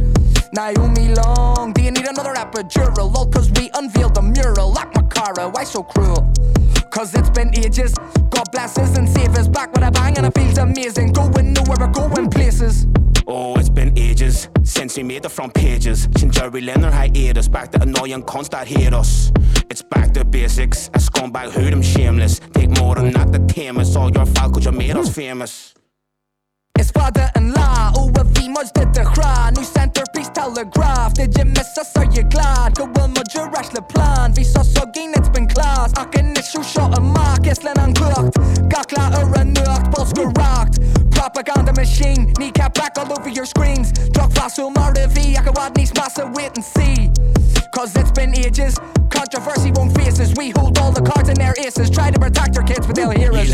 Naomi 0.52 1.14
Long, 1.14 1.74
do 1.74 1.84
you 1.84 1.92
need 1.92 2.08
another 2.08 2.34
epidural? 2.34 3.14
All 3.14 3.28
cause 3.28 3.52
we 3.52 3.70
unveiled 3.76 4.16
the 4.16 4.24
mural. 4.24 4.74
Like 4.74 4.94
Makara, 4.94 5.54
why 5.54 5.64
so 5.64 5.84
cruel? 5.84 6.28
Cause 6.90 7.14
it's 7.14 7.30
been 7.30 7.56
ages. 7.56 7.94
God 8.32 8.52
bless 8.52 8.80
us 8.80 8.98
and 8.98 9.08
save 9.08 9.38
us 9.38 9.48
back 9.48 9.72
with 9.74 9.84
a 9.84 9.92
bang 9.92 10.18
and 10.18 10.26
it 10.26 10.34
feels 10.34 10.58
amazing. 10.58 11.14
Going 11.14 11.54
nowhere, 11.54 11.78
we're 11.80 11.94
going 11.94 12.32
places. 12.32 12.88
It's 14.94 15.00
been 15.00 15.10
ages 15.10 15.10
since 15.10 15.10
we 15.10 15.14
made 15.16 15.24
the 15.24 15.30
front 15.30 15.54
pages. 15.56 16.08
Since 16.18 16.38
Jerry 16.38 16.62
Leonard 16.62 16.94
hiatus, 16.94 17.48
back 17.48 17.72
to 17.72 17.82
annoying 17.82 18.22
cunts 18.24 18.50
that 18.50 18.68
hate 18.68 18.94
us. 18.94 19.32
It's 19.72 19.82
back 19.82 20.14
to 20.14 20.24
basics. 20.24 20.90
A 20.90 21.00
scumbag 21.00 21.52
who 21.52 21.68
them 21.72 21.82
shameless. 21.82 22.40
Take 22.54 22.78
more 22.80 22.94
than 22.94 23.12
not 23.12 23.32
the 23.32 23.40
tame 23.40 23.80
us. 23.80 23.96
All 23.96 24.12
your 24.12 24.28
fault 24.28 24.54
cause 24.54 24.66
you 24.66 24.72
made 24.72 24.96
us 24.96 25.08
hmm. 25.08 25.14
famous. 25.14 25.73
It's 26.80 26.90
father-in-law, 26.90 27.94
over 27.98 28.24
Vimos 28.34 28.72
did 28.74 28.96
the 28.96 29.04
cry. 29.04 29.52
New 29.56 29.64
centerpiece 29.64 30.30
telegraph, 30.30 31.14
did 31.14 31.38
you 31.38 31.46
miss 31.46 31.78
us, 31.78 31.96
are 31.96 32.06
you 32.06 32.24
glad? 32.24 32.74
Go 32.74 32.86
on 33.00 33.14
med 33.14 33.32
your 33.34 33.48
rash 33.50 33.70
plan, 33.90 34.34
vi 34.34 34.44
så 34.44 34.64
sågin 34.64 35.14
it's 35.14 35.30
been 35.30 35.48
class 35.48 35.94
Aken 35.94 36.36
issue 36.38 36.64
shot 36.64 36.98
a 36.98 37.02
mark, 37.02 37.46
Island 37.46 37.78
uncooked 37.78 38.34
Gakla 38.70 39.12
ur 39.22 39.38
en 39.40 39.54
nøkt, 39.54 39.92
bolsker 39.92 40.32
rakt 40.36 40.80
Propaganda 41.12 41.72
machine, 41.74 42.34
kneecap 42.40 42.74
back 42.74 42.98
all 42.98 43.12
over 43.12 43.30
your 43.30 43.46
screens. 43.46 43.92
Drug 44.12 44.34
fossil 44.34 44.72
Mardivi, 44.72 45.38
I 45.38 45.44
can 45.44 45.54
wad 45.54 45.78
needs 45.78 45.94
massa 45.94 46.26
wait 46.34 46.52
and 46.56 46.66
see. 46.66 47.12
Cause 47.72 47.96
it's 47.96 48.12
been 48.12 48.36
ages, 48.36 48.78
controversy 49.10 49.72
won't 49.72 49.96
face 49.96 50.20
us. 50.20 50.34
We 50.36 50.50
hold 50.50 50.78
all 50.80 50.92
the 50.92 51.02
cards 51.02 51.30
in 51.30 51.36
their 51.36 51.54
aces. 51.58 51.90
Try 51.90 52.12
to 52.12 52.20
protect 52.20 52.58
our 52.58 52.64
kids 52.64 52.86
but 52.88 52.96
they'll 52.96 53.12
hear 53.12 53.32
us 53.32 53.50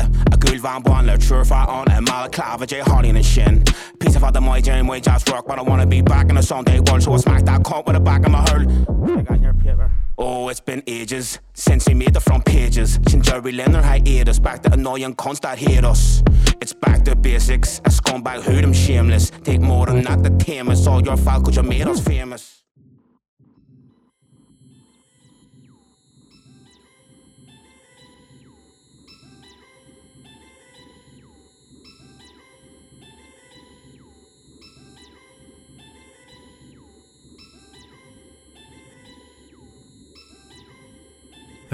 A 0.00 0.36
gul 0.36 0.58
van 0.58 0.82
bonle 0.82 1.18
True 1.18 1.44
for 1.44 1.54
on 1.54 1.88
a 1.88 2.00
mal 2.00 2.28
clave 2.28 2.66
J 2.66 2.80
Harley 2.80 3.10
and 3.10 3.24
shin 3.24 3.62
Piece 4.00 4.16
of 4.16 4.24
other 4.24 4.40
my 4.40 4.60
jam 4.60 4.86
way 4.86 5.00
just 5.00 5.28
rock 5.30 5.46
But 5.46 5.58
I 5.58 5.62
wanna 5.62 5.86
be 5.86 6.02
back 6.02 6.28
in 6.28 6.36
the 6.36 6.42
Sunday 6.42 6.80
world 6.80 7.02
So 7.02 7.12
I 7.12 7.16
smack 7.18 7.44
that 7.44 7.62
cunt 7.62 7.86
with 7.86 7.94
the 7.94 8.00
back 8.00 8.24
of 8.24 8.32
my 8.32 8.44
hurl 8.48 9.94
Oh, 10.16 10.48
it's 10.48 10.60
been 10.60 10.82
ages 10.86 11.40
since 11.54 11.88
we 11.88 11.94
made 11.94 12.14
the 12.14 12.20
front 12.20 12.44
pages. 12.44 13.00
Since 13.08 13.28
Jerry 13.28 13.50
Leonard 13.50 13.84
had 13.84 14.06
aired 14.08 14.28
us 14.28 14.38
back 14.38 14.62
to 14.62 14.72
annoying 14.72 15.14
cunts 15.16 15.40
that 15.40 15.58
hate 15.58 15.84
us. 15.84 16.22
It's 16.60 16.72
back 16.72 17.04
to 17.04 17.16
basics. 17.16 17.80
A 17.80 17.90
scumbag 17.90 18.42
who 18.42 18.60
them 18.60 18.72
shameless. 18.72 19.30
Take 19.42 19.60
more 19.60 19.86
than 19.86 20.02
that 20.04 20.22
to 20.22 20.30
tame 20.44 20.68
us. 20.68 20.86
All 20.86 21.02
your 21.02 21.16
fault 21.16 21.44
cause 21.44 21.56
you 21.56 21.64
made 21.64 21.88
us 21.88 22.00
famous. 22.00 22.63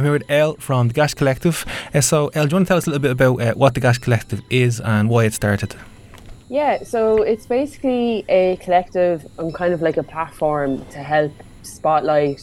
I'm 0.01 0.05
here 0.05 0.15
with 0.15 0.31
Ell 0.31 0.55
from 0.55 0.89
the 0.89 0.95
Gash 0.95 1.13
Collective. 1.13 1.67
Uh, 1.93 2.01
so, 2.01 2.29
Ell, 2.29 2.47
do 2.47 2.53
you 2.53 2.57
want 2.57 2.67
to 2.67 2.69
tell 2.69 2.79
us 2.79 2.87
a 2.87 2.91
little 2.91 3.03
bit 3.03 3.11
about 3.11 3.39
uh, 3.39 3.53
what 3.53 3.75
the 3.75 3.81
Gash 3.81 3.99
Collective 3.99 4.41
is 4.49 4.81
and 4.81 5.11
why 5.11 5.27
it 5.27 5.35
started? 5.35 5.77
Yeah, 6.49 6.83
so 6.85 7.21
it's 7.21 7.45
basically 7.45 8.25
a 8.31 8.57
collective 8.63 9.27
and 9.39 9.55
kind 9.55 9.75
of 9.75 9.83
like 9.83 9.99
a 9.99 10.03
platform 10.03 10.87
to 10.87 11.01
help 11.01 11.33
spotlight, 11.65 12.41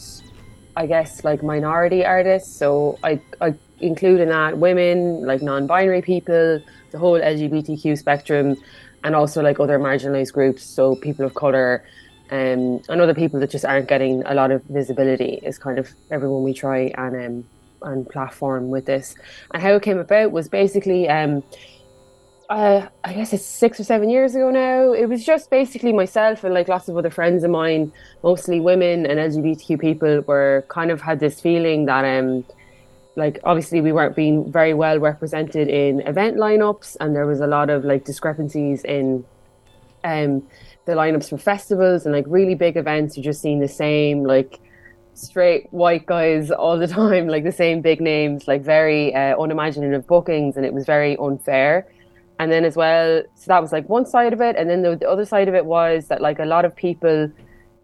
I 0.76 0.86
guess, 0.86 1.24
like 1.24 1.42
minority 1.42 2.04
artists. 2.04 2.56
So 2.56 2.96
I, 3.02 3.20
I 3.40 3.54
include 3.80 4.20
in 4.20 4.28
that 4.28 4.58
women, 4.58 5.26
like 5.26 5.42
non-binary 5.42 6.02
people, 6.02 6.62
the 6.92 6.98
whole 6.98 7.18
LGBTQ 7.18 7.98
spectrum, 7.98 8.54
and 9.02 9.16
also 9.16 9.42
like 9.42 9.58
other 9.58 9.80
marginalized 9.80 10.32
groups. 10.32 10.62
So 10.62 10.94
people 10.94 11.24
of 11.24 11.34
color, 11.34 11.84
um, 12.30 12.82
and 12.88 13.00
other 13.00 13.14
people 13.14 13.40
that 13.40 13.50
just 13.50 13.64
aren't 13.64 13.88
getting 13.88 14.22
a 14.26 14.34
lot 14.34 14.50
of 14.50 14.62
visibility 14.64 15.40
is 15.42 15.58
kind 15.58 15.78
of 15.78 15.90
everyone 16.10 16.42
we 16.42 16.54
try 16.54 16.92
and 16.96 17.16
um, 17.16 17.44
and 17.82 18.08
platform 18.08 18.70
with 18.70 18.86
this. 18.86 19.14
And 19.52 19.62
how 19.62 19.70
it 19.74 19.82
came 19.82 19.98
about 19.98 20.32
was 20.32 20.48
basically, 20.48 21.08
um, 21.08 21.42
uh, 22.50 22.86
I 23.04 23.12
guess 23.12 23.32
it's 23.32 23.44
six 23.44 23.78
or 23.78 23.84
seven 23.84 24.08
years 24.08 24.34
ago 24.34 24.50
now. 24.50 24.92
It 24.92 25.06
was 25.06 25.24
just 25.24 25.50
basically 25.50 25.92
myself 25.92 26.44
and 26.44 26.54
like 26.54 26.68
lots 26.68 26.88
of 26.88 26.96
other 26.96 27.10
friends 27.10 27.44
of 27.44 27.50
mine, 27.50 27.92
mostly 28.22 28.60
women 28.60 29.06
and 29.06 29.18
LGBTQ 29.18 29.80
people, 29.80 30.20
were 30.22 30.64
kind 30.68 30.90
of 30.90 31.00
had 31.00 31.20
this 31.20 31.40
feeling 31.40 31.86
that 31.86 32.04
um, 32.04 32.44
like 33.16 33.40
obviously 33.44 33.80
we 33.80 33.92
weren't 33.92 34.16
being 34.16 34.50
very 34.50 34.74
well 34.74 34.98
represented 34.98 35.68
in 35.68 36.00
event 36.00 36.36
lineups, 36.36 36.96
and 37.00 37.14
there 37.14 37.26
was 37.26 37.40
a 37.40 37.46
lot 37.46 37.68
of 37.68 37.84
like 37.84 38.04
discrepancies 38.04 38.84
in 38.84 39.24
um 40.08 40.42
the 40.86 40.92
lineups 40.92 41.28
for 41.28 41.38
festivals 41.38 42.06
and 42.06 42.14
like 42.14 42.24
really 42.28 42.54
big 42.54 42.76
events. 42.76 43.16
You're 43.16 43.24
just 43.32 43.42
seeing 43.42 43.60
the 43.60 43.68
same 43.68 44.24
like 44.24 44.58
straight 45.14 45.66
white 45.70 46.06
guys 46.06 46.50
all 46.62 46.78
the 46.78 46.88
time, 46.88 47.28
like 47.28 47.44
the 47.44 47.52
same 47.52 47.82
big 47.82 48.00
names, 48.00 48.48
like 48.48 48.62
very 48.62 49.14
uh, 49.14 49.36
unimaginative 49.38 50.06
bookings, 50.06 50.56
and 50.56 50.64
it 50.64 50.72
was 50.72 50.86
very 50.86 51.16
unfair. 51.18 51.86
And 52.40 52.52
then 52.52 52.64
as 52.64 52.76
well, 52.76 53.22
so 53.34 53.44
that 53.48 53.60
was 53.60 53.72
like 53.72 53.88
one 53.88 54.06
side 54.06 54.32
of 54.32 54.40
it, 54.40 54.54
and 54.56 54.70
then 54.70 54.82
the, 54.82 54.96
the 54.96 55.10
other 55.10 55.24
side 55.24 55.48
of 55.48 55.54
it 55.54 55.66
was 55.66 56.06
that 56.08 56.20
like 56.22 56.38
a 56.38 56.44
lot 56.44 56.64
of 56.64 56.74
people 56.74 57.30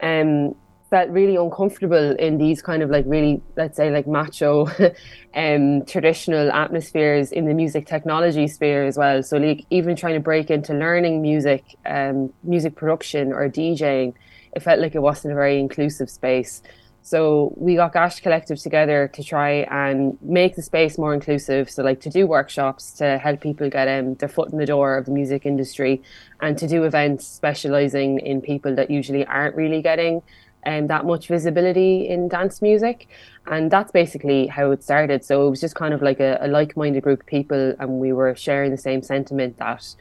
um 0.01 0.55
felt 0.95 1.11
really 1.11 1.35
uncomfortable 1.35 2.15
in 2.21 2.39
these 2.39 2.63
kind 2.63 2.81
of 2.81 2.89
like 2.89 3.05
really 3.09 3.43
let's 3.57 3.77
say 3.77 3.91
like 3.91 4.07
macho 4.07 4.69
um 5.35 5.85
traditional 5.87 6.53
atmospheres 6.53 7.33
in 7.33 7.47
the 7.47 7.53
music 7.53 7.85
technology 7.85 8.47
sphere 8.47 8.85
as 8.85 8.97
well 8.97 9.21
so 9.21 9.37
like 9.37 9.67
even 9.71 9.97
trying 9.97 10.15
to 10.15 10.21
break 10.21 10.53
into 10.53 10.73
learning 10.73 11.21
music 11.21 11.65
um 11.85 12.33
music 12.45 12.77
production 12.77 13.33
or 13.33 13.49
djing 13.49 14.15
it 14.55 14.63
felt 14.63 14.79
like 14.79 14.95
it 14.95 15.01
wasn't 15.01 15.33
a 15.33 15.35
very 15.35 15.59
inclusive 15.59 16.09
space 16.09 16.63
so 17.07 17.53
we 17.59 17.75
got 17.77 17.93
Gash 17.93 18.21
Collective 18.21 18.59
together 18.59 19.11
to 19.13 19.23
try 19.23 19.67
and 19.71 20.17
make 20.23 20.57
the 20.57 20.63
space 20.63 20.97
more 20.97 21.13
inclusive. 21.13 21.69
So 21.69 21.83
like 21.83 22.01
to 22.01 22.09
do 22.09 22.27
workshops 22.27 22.93
to 22.93 23.19
help 23.19 23.43
people 23.43 23.69
get 23.69 23.89
um, 23.89 24.15
their 24.15 24.29
foot 24.31 24.51
in 24.51 24.57
the 24.57 24.65
door 24.65 24.97
of 24.97 25.05
the 25.05 25.11
music 25.11 25.45
industry 25.45 26.01
and 26.41 26.57
to 26.57 26.67
do 26.67 26.85
events 26.85 27.27
specializing 27.27 28.21
in 28.21 28.41
people 28.41 28.75
that 28.77 28.91
usually 28.91 29.27
aren't 29.27 29.55
really 29.55 29.83
getting 29.83 30.23
um, 30.67 30.87
that 30.89 31.05
much 31.05 31.29
visibility 31.29 32.09
in 32.09 32.29
dance 32.29 32.63
music. 32.63 33.09
And 33.47 33.71
that's 33.71 33.93
basically 33.93 34.47
how 34.47 34.71
it 34.71 34.83
started. 34.83 35.25
So 35.25 35.47
it 35.47 35.51
was 35.51 35.61
just 35.61 35.75
kind 35.75 35.95
of 35.95 36.03
like 36.03 36.21
a, 36.21 36.39
a 36.41 36.49
like-minded 36.49 37.03
group 37.03 37.21
of 37.21 37.27
people 37.27 37.75
and 37.79 38.01
we 38.01 38.13
were 38.13 38.35
sharing 38.35 38.71
the 38.71 38.79
same 38.79 39.03
sentiment 39.03 39.59
that 39.59 39.95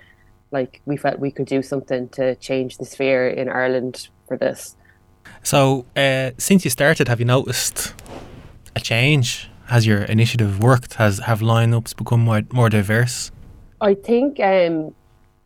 like 0.51 0.81
we 0.85 0.95
felt 0.95 1.19
we 1.19 1.31
could 1.31 1.47
do 1.47 1.61
something 1.61 2.07
to 2.09 2.35
change 2.35 2.77
the 2.77 2.85
sphere 2.85 3.27
in 3.27 3.49
Ireland 3.49 4.07
for 4.27 4.37
this. 4.37 4.77
So, 5.41 5.85
uh, 5.97 6.31
since 6.37 6.63
you 6.63 6.69
started, 6.69 7.07
have 7.07 7.19
you 7.19 7.25
noticed 7.25 7.93
a 8.75 8.79
change? 8.79 9.49
Has 9.65 9.85
your 9.87 10.03
initiative 10.03 10.61
worked? 10.61 10.95
Has 10.95 11.19
have 11.19 11.39
lineups 11.39 11.95
become 11.95 12.21
more 12.21 12.41
more 12.51 12.69
diverse? 12.69 13.31
I 13.81 13.95
think 13.95 14.39
um, 14.39 14.93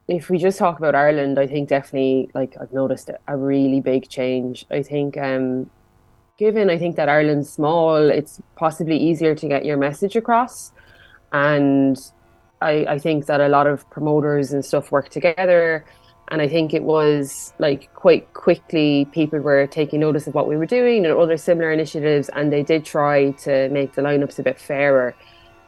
if 0.08 0.30
we 0.30 0.38
just 0.38 0.58
talk 0.58 0.80
about 0.80 0.96
Ireland, 0.96 1.38
I 1.38 1.48
think 1.48 1.70
definitely 1.70 2.30
like 2.34 2.56
I've 2.60 2.74
noticed 2.74 3.10
a 3.28 3.38
really 3.38 3.82
big 3.82 4.10
change. 4.10 4.65
I 4.72 4.82
think 4.82 5.17
um, 5.17 5.70
given 6.38 6.70
I 6.70 6.78
think 6.78 6.96
that 6.96 7.10
Ireland's 7.10 7.50
small, 7.50 7.96
it's 8.10 8.41
possibly 8.56 8.98
easier 8.98 9.36
to 9.36 9.48
get 9.48 9.65
your 9.65 9.78
message 9.78 10.15
across, 10.15 10.72
and 11.32 12.00
I, 12.62 12.86
I 12.86 13.00
think 13.00 13.26
that 13.28 13.41
a 13.41 13.48
lot 13.48 13.67
of 13.67 13.89
promoters 13.89 14.54
and 14.54 14.63
stuff 14.63 14.91
work 14.91 15.10
together 15.10 15.86
and 16.30 16.41
I 16.41 16.48
think 16.48 16.74
it 16.74 16.84
was 16.84 17.54
like 17.58 17.93
quite 17.93 18.34
quickly 18.34 19.06
people 19.12 19.39
were 19.39 19.65
taking 19.67 20.02
notice 20.02 20.28
of 20.28 20.34
what 20.34 20.48
we 20.48 20.58
were 20.58 20.65
doing 20.65 21.06
and 21.06 21.17
other 21.17 21.38
similar 21.38 21.72
initiatives, 21.72 22.30
and 22.30 22.52
they 22.52 22.63
did 22.63 22.84
try 22.84 23.32
to 23.32 23.70
make 23.70 23.93
the 23.93 24.02
lineups 24.02 24.38
a 24.39 24.43
bit 24.43 24.60
fairer. 24.60 25.15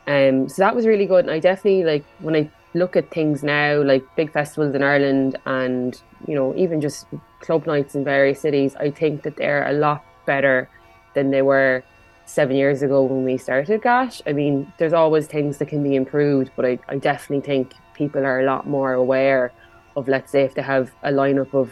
Um, 0.07 0.49
so 0.49 0.61
that 0.61 0.75
was 0.75 0.85
really 0.85 1.05
good, 1.05 1.25
and 1.25 1.31
I 1.31 1.39
definitely 1.39 1.83
like 1.85 2.05
when 2.19 2.35
I 2.35 2.49
look 2.73 2.95
at 2.95 3.09
things 3.11 3.43
now, 3.43 3.81
like 3.81 4.03
big 4.15 4.31
festivals 4.31 4.75
in 4.75 4.83
Ireland, 4.83 5.37
and 5.45 6.01
you 6.27 6.35
know 6.35 6.55
even 6.55 6.81
just 6.81 7.07
club 7.41 7.65
nights 7.65 7.95
in 7.95 8.03
various 8.03 8.41
cities. 8.41 8.75
I 8.75 8.91
think 8.91 9.23
that 9.23 9.37
they're 9.37 9.67
a 9.67 9.73
lot 9.73 10.03
better 10.25 10.69
than 11.15 11.31
they 11.31 11.41
were 11.41 11.83
seven 12.25 12.55
years 12.55 12.83
ago 12.83 13.03
when 13.03 13.23
we 13.23 13.37
started 13.37 13.81
Gash. 13.81 14.21
I 14.27 14.33
mean, 14.33 14.71
there's 14.77 14.93
always 14.93 15.25
things 15.25 15.57
that 15.57 15.67
can 15.67 15.81
be 15.83 15.95
improved, 15.95 16.51
but 16.55 16.65
I, 16.65 16.79
I 16.87 16.97
definitely 16.97 17.45
think 17.45 17.73
people 17.95 18.23
are 18.23 18.39
a 18.39 18.45
lot 18.45 18.67
more 18.67 18.93
aware 18.93 19.51
of 19.95 20.07
let's 20.07 20.31
say 20.31 20.43
if 20.43 20.53
they 20.53 20.61
have 20.61 20.91
a 21.03 21.11
lineup 21.11 21.53
of 21.53 21.71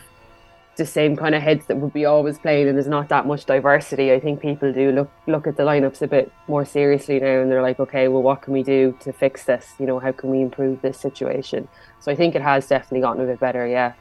the 0.78 0.86
same 0.86 1.16
kind 1.16 1.36
of 1.36 1.42
heads 1.42 1.66
that 1.66 1.78
would 1.78 1.94
be 1.94 2.06
always 2.06 2.38
playing 2.38 2.68
and 2.68 2.78
there's 2.78 2.88
not 2.88 3.10
that 3.10 3.26
much 3.26 3.46
diversity. 3.46 4.14
I 4.14 4.20
think 4.20 4.42
people 4.42 4.72
do 4.72 4.92
look 4.92 5.12
look 5.26 5.48
at 5.48 5.58
the 5.58 5.64
lineups 5.64 6.02
a 6.02 6.08
bit 6.08 6.32
more 6.48 6.66
seriously 6.66 7.20
now 7.20 7.42
and 7.42 7.52
they're 7.52 7.62
like 7.62 7.80
okay 7.80 8.08
well 8.08 8.22
what 8.22 8.42
can 8.42 8.54
we 8.54 8.64
do 8.64 8.98
to 9.02 9.12
fix 9.12 9.44
this? 9.46 9.74
You 9.80 9.88
know 9.88 10.00
how 10.00 10.12
can 10.12 10.30
we 10.30 10.42
improve 10.42 10.82
this 10.82 11.00
situation? 11.00 11.68
So 12.00 12.12
i 12.12 12.16
think 12.16 12.36
it 12.36 12.42
has 12.42 12.68
definitely 12.68 13.02
gotten 13.02 13.24
a 13.24 13.26
bit 13.26 13.40
better 13.40 13.68
yeah. 13.68 13.94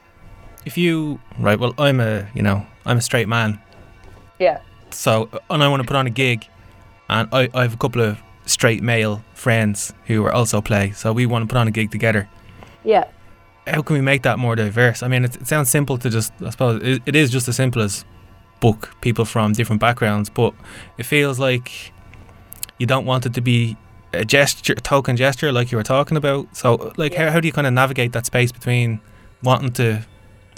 If 0.64 0.76
you 0.78 1.20
right 1.38 1.58
well 1.58 1.74
i'm 1.78 1.98
a 2.00 2.28
you 2.34 2.42
know 2.42 2.66
i'm 2.84 2.98
a 2.98 3.02
straight 3.02 3.28
man. 3.28 3.60
Yeah. 4.38 4.60
So 4.90 5.28
and 5.50 5.64
i 5.64 5.68
want 5.68 5.82
to 5.82 5.86
put 5.86 5.96
on 5.96 6.06
a 6.06 6.10
gig 6.10 6.46
and 7.08 7.28
i, 7.32 7.48
I 7.54 7.62
have 7.62 7.74
a 7.74 7.78
couple 7.78 8.02
of 8.02 8.18
straight 8.44 8.82
male 8.82 9.24
friends 9.34 9.92
who 10.06 10.24
are 10.24 10.32
also 10.32 10.60
play 10.60 10.92
so 10.92 11.12
we 11.12 11.26
want 11.26 11.42
to 11.42 11.52
put 11.52 11.58
on 11.58 11.66
a 11.66 11.72
gig 11.72 11.90
together. 11.90 12.28
Yeah 12.84 13.06
how 13.66 13.82
can 13.82 13.94
we 13.94 14.00
make 14.00 14.22
that 14.22 14.38
more 14.38 14.54
diverse? 14.56 15.02
I 15.02 15.08
mean, 15.08 15.24
it, 15.24 15.36
it 15.36 15.46
sounds 15.46 15.68
simple 15.68 15.98
to 15.98 16.10
just, 16.10 16.32
I 16.44 16.50
suppose, 16.50 16.82
it, 16.82 17.02
it 17.06 17.16
is 17.16 17.30
just 17.30 17.48
as 17.48 17.56
simple 17.56 17.82
as 17.82 18.04
book 18.60 18.94
people 19.00 19.24
from 19.24 19.52
different 19.52 19.80
backgrounds, 19.80 20.30
but 20.30 20.54
it 20.98 21.04
feels 21.04 21.38
like 21.38 21.92
you 22.78 22.86
don't 22.86 23.04
want 23.06 23.26
it 23.26 23.34
to 23.34 23.40
be 23.40 23.76
a 24.12 24.24
gesture, 24.24 24.72
a 24.74 24.80
token 24.80 25.16
gesture, 25.16 25.52
like 25.52 25.70
you 25.72 25.78
were 25.78 25.84
talking 25.84 26.16
about. 26.16 26.54
So, 26.56 26.92
like, 26.96 27.12
Yeah. 27.12 27.26
how, 27.26 27.32
how 27.32 27.40
do 27.40 27.48
you 27.48 27.52
kind 27.52 27.66
of 27.66 27.72
navigate 27.72 28.12
that 28.12 28.24
space 28.26 28.52
between 28.52 29.00
wanting 29.42 29.72
to 29.72 30.06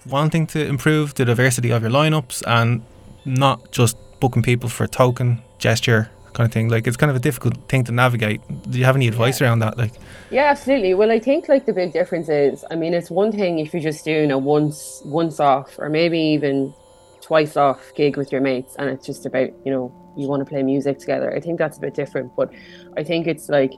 wanting 0.07 0.47
to 0.47 0.65
improve 0.65 1.15
the 1.15 1.25
diversity 1.25 1.71
of 1.71 1.83
your 1.83 1.91
lineups 1.91 2.43
and 2.47 2.83
not 3.25 3.71
just 3.73 3.97
booking 4.21 4.43
people 4.43 4.69
for 4.69 4.87
token 4.87 5.43
gesture 5.59 6.09
kind 6.33 6.47
of 6.47 6.53
thing? 6.53 6.69
Like, 6.69 6.87
it's 6.87 6.97
kind 6.97 7.11
of 7.11 7.17
a 7.17 7.21
difficult 7.21 7.57
thing 7.69 7.85
to 7.85 7.93
navigate. 7.93 8.41
Do 8.71 8.79
you 8.79 8.85
have 8.85 8.97
any 8.97 9.09
advice 9.09 9.41
around 9.41 9.61
that? 9.61 9.77
Like, 9.77 9.93
Yeah, 10.31 10.45
absolutely. 10.45 10.95
Well, 10.95 11.11
I 11.11 11.19
think 11.19 11.49
like 11.49 11.67
the 11.67 11.73
big 11.73 11.93
difference 11.93 12.29
is, 12.29 12.65
I 12.71 12.75
mean, 12.75 12.95
it's 12.95 13.11
one 13.11 13.33
thing 13.33 13.59
if 13.59 13.73
you're 13.73 13.83
just 13.83 14.05
doing 14.05 14.31
a 14.31 14.39
once 14.39 15.03
once 15.05 15.41
off 15.41 15.79
or 15.79 15.89
maybe 15.89 16.19
even 16.19 16.75
twice 17.21 17.57
off 17.57 17.93
gig 17.95 18.17
with 18.17 18.33
your 18.33 18.41
mates 18.41 18.77
and 18.79 18.89
it's 18.89 19.07
just 19.07 19.27
about, 19.27 19.51
you 19.65 19.73
know, 19.73 19.93
you 20.17 20.29
want 20.29 20.41
to 20.41 20.47
play 20.47 20.63
music 20.63 20.99
together. 20.99 21.35
I 21.35 21.41
think 21.41 21.59
that's 21.59 21.79
a 21.79 21.81
bit 21.81 21.95
different, 21.95 22.35
but 22.37 22.53
I 22.97 23.05
think 23.05 23.27
it's 23.27 23.49
like 23.49 23.73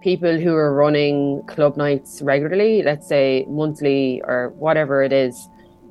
people 0.00 0.38
who 0.38 0.54
are 0.54 0.74
running 0.74 1.42
club 1.46 1.76
nights 1.76 2.22
regularly, 2.22 2.82
let's 2.82 3.08
say 3.08 3.46
monthly 3.48 4.22
or 4.24 4.52
whatever 4.56 5.02
it 5.02 5.12
is, 5.12 5.48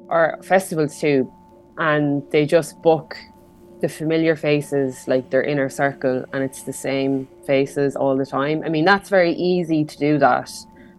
or 0.07 0.37
festivals 0.43 0.99
too, 0.99 1.31
and 1.77 2.23
they 2.31 2.45
just 2.45 2.81
book 2.81 3.17
the 3.85 3.89
familiar 3.93 4.35
faces, 4.35 5.07
like 5.07 5.29
their 5.29 5.43
inner 5.43 5.69
circle, 5.69 6.25
and 6.33 6.43
it's 6.43 6.63
the 6.63 6.73
same 6.73 7.27
faces 7.45 7.95
all 7.95 8.17
the 8.17 8.25
time. 8.25 8.63
I 8.65 8.69
mean, 8.69 8.83
that's 8.83 9.09
very 9.09 9.33
easy 9.33 9.85
to 9.85 9.97
do 9.97 10.17
that. 10.17 10.49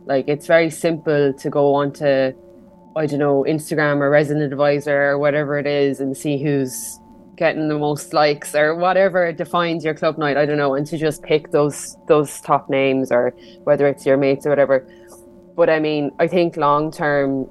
Like, 0.05 0.29
it's 0.29 0.47
very 0.47 0.71
simple 0.71 1.33
to 1.33 1.51
go 1.51 1.75
onto, 1.75 2.33
I 2.95 3.07
don't 3.07 3.19
know, 3.19 3.45
Instagram 3.49 3.97
or 4.03 4.09
Resident 4.09 4.53
Advisor 4.53 5.11
or 5.11 5.19
whatever 5.19 5.59
it 5.59 5.67
is 5.67 5.99
and 5.99 6.17
see 6.17 6.41
who's 6.41 7.01
getting 7.35 7.67
the 7.69 7.77
most 7.77 8.15
likes 8.15 8.55
or 8.55 8.77
whatever 8.77 9.33
defines 9.33 9.85
your 9.85 9.95
club 9.95 10.17
night. 10.17 10.37
I 10.37 10.47
don't 10.47 10.57
know, 10.57 10.77
and 10.77 10.87
to 10.87 10.97
just 10.97 11.25
pick 11.25 11.51
those 11.51 11.97
those 12.07 12.41
top 12.41 12.71
names 12.71 13.11
or 13.11 13.35
whether 13.65 13.89
it's 13.89 14.07
your 14.07 14.17
mates 14.17 14.47
or 14.47 14.51
whatever. 14.51 14.87
But 15.57 15.69
I 15.71 15.81
mean, 15.81 16.13
I 16.21 16.29
think 16.29 16.57
long 16.57 16.93
term, 16.93 17.51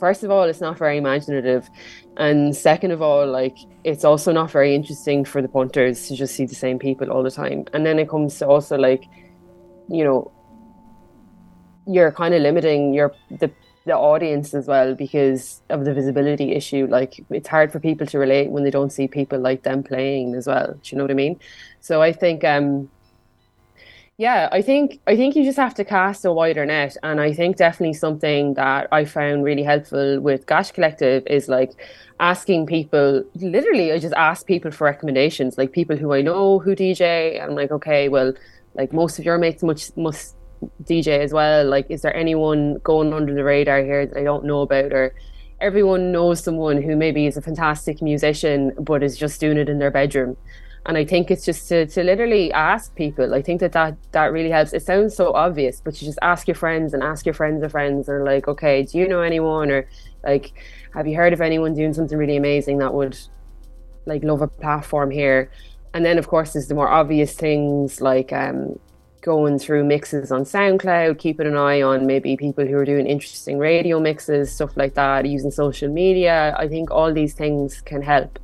first 0.00 0.24
of 0.24 0.32
all, 0.32 0.44
it's 0.50 0.60
not 0.60 0.76
very 0.78 0.98
imaginative. 0.98 1.70
And 2.18 2.54
second 2.54 2.90
of 2.90 3.00
all, 3.00 3.26
like 3.26 3.56
it's 3.84 4.04
also 4.04 4.32
not 4.32 4.50
very 4.50 4.74
interesting 4.74 5.24
for 5.24 5.40
the 5.40 5.48
punters 5.48 6.08
to 6.08 6.16
just 6.16 6.34
see 6.34 6.46
the 6.46 6.54
same 6.54 6.78
people 6.78 7.10
all 7.10 7.22
the 7.22 7.30
time. 7.30 7.64
And 7.72 7.86
then 7.86 7.98
it 7.98 8.08
comes 8.08 8.36
to 8.38 8.48
also 8.48 8.76
like, 8.76 9.04
you 9.88 10.02
know, 10.04 10.32
you're 11.86 12.12
kind 12.12 12.34
of 12.34 12.42
limiting 12.42 12.92
your 12.92 13.14
the 13.30 13.50
the 13.86 13.96
audience 13.96 14.52
as 14.52 14.66
well 14.66 14.94
because 14.94 15.62
of 15.70 15.84
the 15.84 15.94
visibility 15.94 16.52
issue. 16.52 16.86
Like 16.90 17.24
it's 17.30 17.48
hard 17.48 17.72
for 17.72 17.80
people 17.80 18.06
to 18.08 18.18
relate 18.18 18.50
when 18.50 18.64
they 18.64 18.70
don't 18.70 18.92
see 18.92 19.08
people 19.08 19.38
like 19.38 19.62
them 19.62 19.82
playing 19.82 20.34
as 20.34 20.46
well. 20.46 20.74
Do 20.74 20.80
you 20.90 20.98
know 20.98 21.04
what 21.04 21.12
I 21.12 21.14
mean? 21.14 21.38
So 21.80 22.02
I 22.02 22.12
think 22.12 22.44
um 22.44 22.90
yeah, 24.18 24.48
I 24.50 24.62
think 24.62 25.00
I 25.06 25.14
think 25.16 25.36
you 25.36 25.44
just 25.44 25.58
have 25.58 25.74
to 25.74 25.84
cast 25.84 26.24
a 26.24 26.32
wider 26.32 26.66
net, 26.66 26.96
and 27.04 27.20
I 27.20 27.32
think 27.32 27.56
definitely 27.56 27.94
something 27.94 28.54
that 28.54 28.88
I 28.90 29.04
found 29.04 29.44
really 29.44 29.62
helpful 29.62 30.18
with 30.20 30.44
Gash 30.46 30.72
Collective 30.72 31.22
is 31.28 31.48
like 31.48 31.70
asking 32.18 32.66
people. 32.66 33.22
Literally, 33.36 33.92
I 33.92 33.98
just 34.00 34.14
ask 34.14 34.44
people 34.44 34.72
for 34.72 34.86
recommendations, 34.86 35.56
like 35.56 35.70
people 35.70 35.96
who 35.96 36.12
I 36.12 36.22
know 36.22 36.58
who 36.58 36.74
DJ. 36.74 37.40
I'm 37.40 37.54
like, 37.54 37.70
okay, 37.70 38.08
well, 38.08 38.32
like 38.74 38.92
most 38.92 39.20
of 39.20 39.24
your 39.24 39.38
mates 39.38 39.62
must 39.62 39.96
must 39.96 40.34
DJ 40.82 41.20
as 41.20 41.32
well. 41.32 41.64
Like, 41.64 41.86
is 41.88 42.02
there 42.02 42.16
anyone 42.16 42.78
going 42.82 43.12
under 43.12 43.32
the 43.32 43.44
radar 43.44 43.84
here 43.84 44.04
that 44.04 44.18
I 44.18 44.24
don't 44.24 44.44
know 44.44 44.62
about, 44.62 44.92
or 44.92 45.14
everyone 45.60 46.10
knows 46.10 46.42
someone 46.42 46.82
who 46.82 46.96
maybe 46.96 47.26
is 47.26 47.36
a 47.36 47.42
fantastic 47.42 48.02
musician 48.02 48.72
but 48.80 49.04
is 49.04 49.16
just 49.16 49.40
doing 49.40 49.58
it 49.58 49.68
in 49.68 49.78
their 49.78 49.92
bedroom? 49.92 50.36
And 50.86 50.96
I 50.96 51.04
think 51.04 51.30
it's 51.30 51.44
just 51.44 51.68
to, 51.68 51.86
to 51.86 52.02
literally 52.02 52.52
ask 52.52 52.94
people. 52.94 53.34
I 53.34 53.42
think 53.42 53.60
that, 53.60 53.72
that 53.72 53.96
that 54.12 54.32
really 54.32 54.50
helps. 54.50 54.72
It 54.72 54.82
sounds 54.82 55.14
so 55.14 55.32
obvious, 55.34 55.80
but 55.80 56.00
you 56.00 56.06
just 56.06 56.18
ask 56.22 56.48
your 56.48 56.54
friends 56.54 56.94
and 56.94 57.02
ask 57.02 57.26
your 57.26 57.34
friends 57.34 57.62
of 57.62 57.72
friends, 57.72 58.08
and 58.08 58.24
like, 58.24 58.48
okay, 58.48 58.84
do 58.84 58.98
you 58.98 59.08
know 59.08 59.20
anyone, 59.20 59.70
or 59.70 59.88
like, 60.24 60.52
have 60.94 61.06
you 61.06 61.16
heard 61.16 61.32
of 61.32 61.40
anyone 61.40 61.74
doing 61.74 61.92
something 61.92 62.16
really 62.16 62.36
amazing 62.36 62.78
that 62.78 62.94
would 62.94 63.18
like 64.06 64.24
love 64.24 64.42
a 64.42 64.48
platform 64.48 65.10
here? 65.10 65.50
And 65.94 66.04
then, 66.04 66.18
of 66.18 66.28
course, 66.28 66.52
there's 66.52 66.68
the 66.68 66.74
more 66.74 66.88
obvious 66.88 67.34
things 67.34 68.00
like 68.00 68.32
um, 68.32 68.78
going 69.20 69.58
through 69.58 69.84
mixes 69.84 70.30
on 70.30 70.44
SoundCloud, 70.44 71.18
keeping 71.18 71.46
an 71.46 71.56
eye 71.56 71.82
on 71.82 72.06
maybe 72.06 72.36
people 72.36 72.66
who 72.66 72.76
are 72.76 72.84
doing 72.84 73.06
interesting 73.06 73.58
radio 73.58 73.98
mixes, 73.98 74.52
stuff 74.52 74.76
like 74.76 74.94
that, 74.94 75.26
using 75.26 75.50
social 75.50 75.88
media. 75.88 76.54
I 76.58 76.68
think 76.68 76.90
all 76.90 77.12
these 77.12 77.34
things 77.34 77.80
can 77.80 78.02
help. 78.02 78.38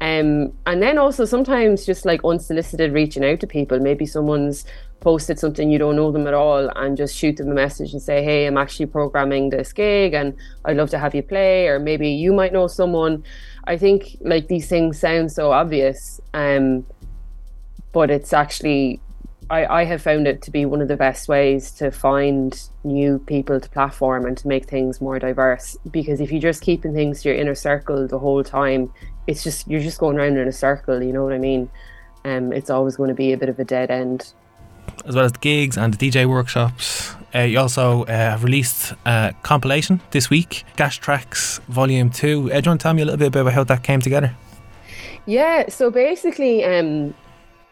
Um, 0.00 0.52
and 0.66 0.82
then 0.82 0.98
also 0.98 1.24
sometimes 1.24 1.86
just 1.86 2.04
like 2.04 2.24
unsolicited 2.24 2.92
reaching 2.92 3.24
out 3.24 3.40
to 3.40 3.46
people. 3.46 3.78
Maybe 3.78 4.04
someone's 4.06 4.64
posted 5.00 5.38
something 5.38 5.70
you 5.70 5.78
don't 5.78 5.96
know 5.96 6.10
them 6.10 6.26
at 6.26 6.34
all 6.34 6.70
and 6.76 6.96
just 6.96 7.14
shoot 7.16 7.36
them 7.36 7.50
a 7.50 7.54
message 7.54 7.92
and 7.92 8.02
say, 8.02 8.22
Hey, 8.22 8.46
I'm 8.46 8.58
actually 8.58 8.86
programming 8.86 9.50
this 9.50 9.72
gig 9.72 10.14
and 10.14 10.34
I'd 10.64 10.76
love 10.76 10.90
to 10.90 10.98
have 10.98 11.14
you 11.14 11.22
play. 11.22 11.68
Or 11.68 11.78
maybe 11.78 12.08
you 12.08 12.32
might 12.32 12.52
know 12.52 12.66
someone. 12.66 13.24
I 13.64 13.76
think 13.76 14.16
like 14.20 14.48
these 14.48 14.68
things 14.68 14.98
sound 14.98 15.32
so 15.32 15.52
obvious. 15.52 16.20
Um, 16.34 16.84
but 17.92 18.10
it's 18.10 18.32
actually 18.32 19.00
I, 19.48 19.82
I 19.82 19.84
have 19.84 20.02
found 20.02 20.26
it 20.26 20.42
to 20.42 20.50
be 20.50 20.64
one 20.64 20.82
of 20.82 20.88
the 20.88 20.96
best 20.96 21.28
ways 21.28 21.70
to 21.72 21.92
find 21.92 22.60
new 22.82 23.20
people 23.20 23.60
to 23.60 23.70
platform 23.70 24.26
and 24.26 24.36
to 24.38 24.48
make 24.48 24.66
things 24.66 25.00
more 25.00 25.18
diverse. 25.20 25.76
Because 25.90 26.20
if 26.20 26.32
you're 26.32 26.40
just 26.40 26.62
keeping 26.62 26.92
things 26.92 27.22
to 27.22 27.28
your 27.28 27.38
inner 27.38 27.54
circle 27.54 28.08
the 28.08 28.18
whole 28.18 28.42
time, 28.42 28.92
it's 29.28 29.44
just 29.44 29.68
you're 29.68 29.80
just 29.80 29.98
going 29.98 30.18
around 30.18 30.36
in 30.36 30.48
a 30.48 30.52
circle. 30.52 31.00
You 31.00 31.12
know 31.12 31.22
what 31.22 31.32
I 31.32 31.38
mean? 31.38 31.70
Um, 32.24 32.52
it's 32.52 32.70
always 32.70 32.96
going 32.96 33.08
to 33.08 33.14
be 33.14 33.32
a 33.32 33.36
bit 33.36 33.48
of 33.48 33.58
a 33.60 33.64
dead 33.64 33.90
end. 33.90 34.32
As 35.04 35.14
well 35.14 35.24
as 35.24 35.32
the 35.32 35.38
gigs 35.38 35.76
and 35.78 35.94
the 35.94 36.10
DJ 36.10 36.26
workshops, 36.26 37.14
uh, 37.32 37.40
you 37.40 37.60
also 37.60 38.02
uh, 38.04 38.06
have 38.06 38.42
released 38.42 38.94
a 39.04 39.32
compilation 39.42 40.00
this 40.10 40.28
week, 40.28 40.64
Gash 40.76 41.00
Trax 41.00 41.60
Volume 41.62 42.10
Two. 42.10 42.50
Uh, 42.52 42.60
do 42.60 42.66
you 42.66 42.70
want 42.70 42.80
to 42.80 42.82
tell 42.82 42.94
me 42.94 43.02
a 43.02 43.04
little 43.04 43.18
bit 43.18 43.28
about 43.28 43.52
how 43.52 43.62
that 43.62 43.84
came 43.84 44.00
together? 44.00 44.34
Yeah, 45.26 45.68
so 45.68 45.90
basically, 45.90 46.64
um, 46.64 47.14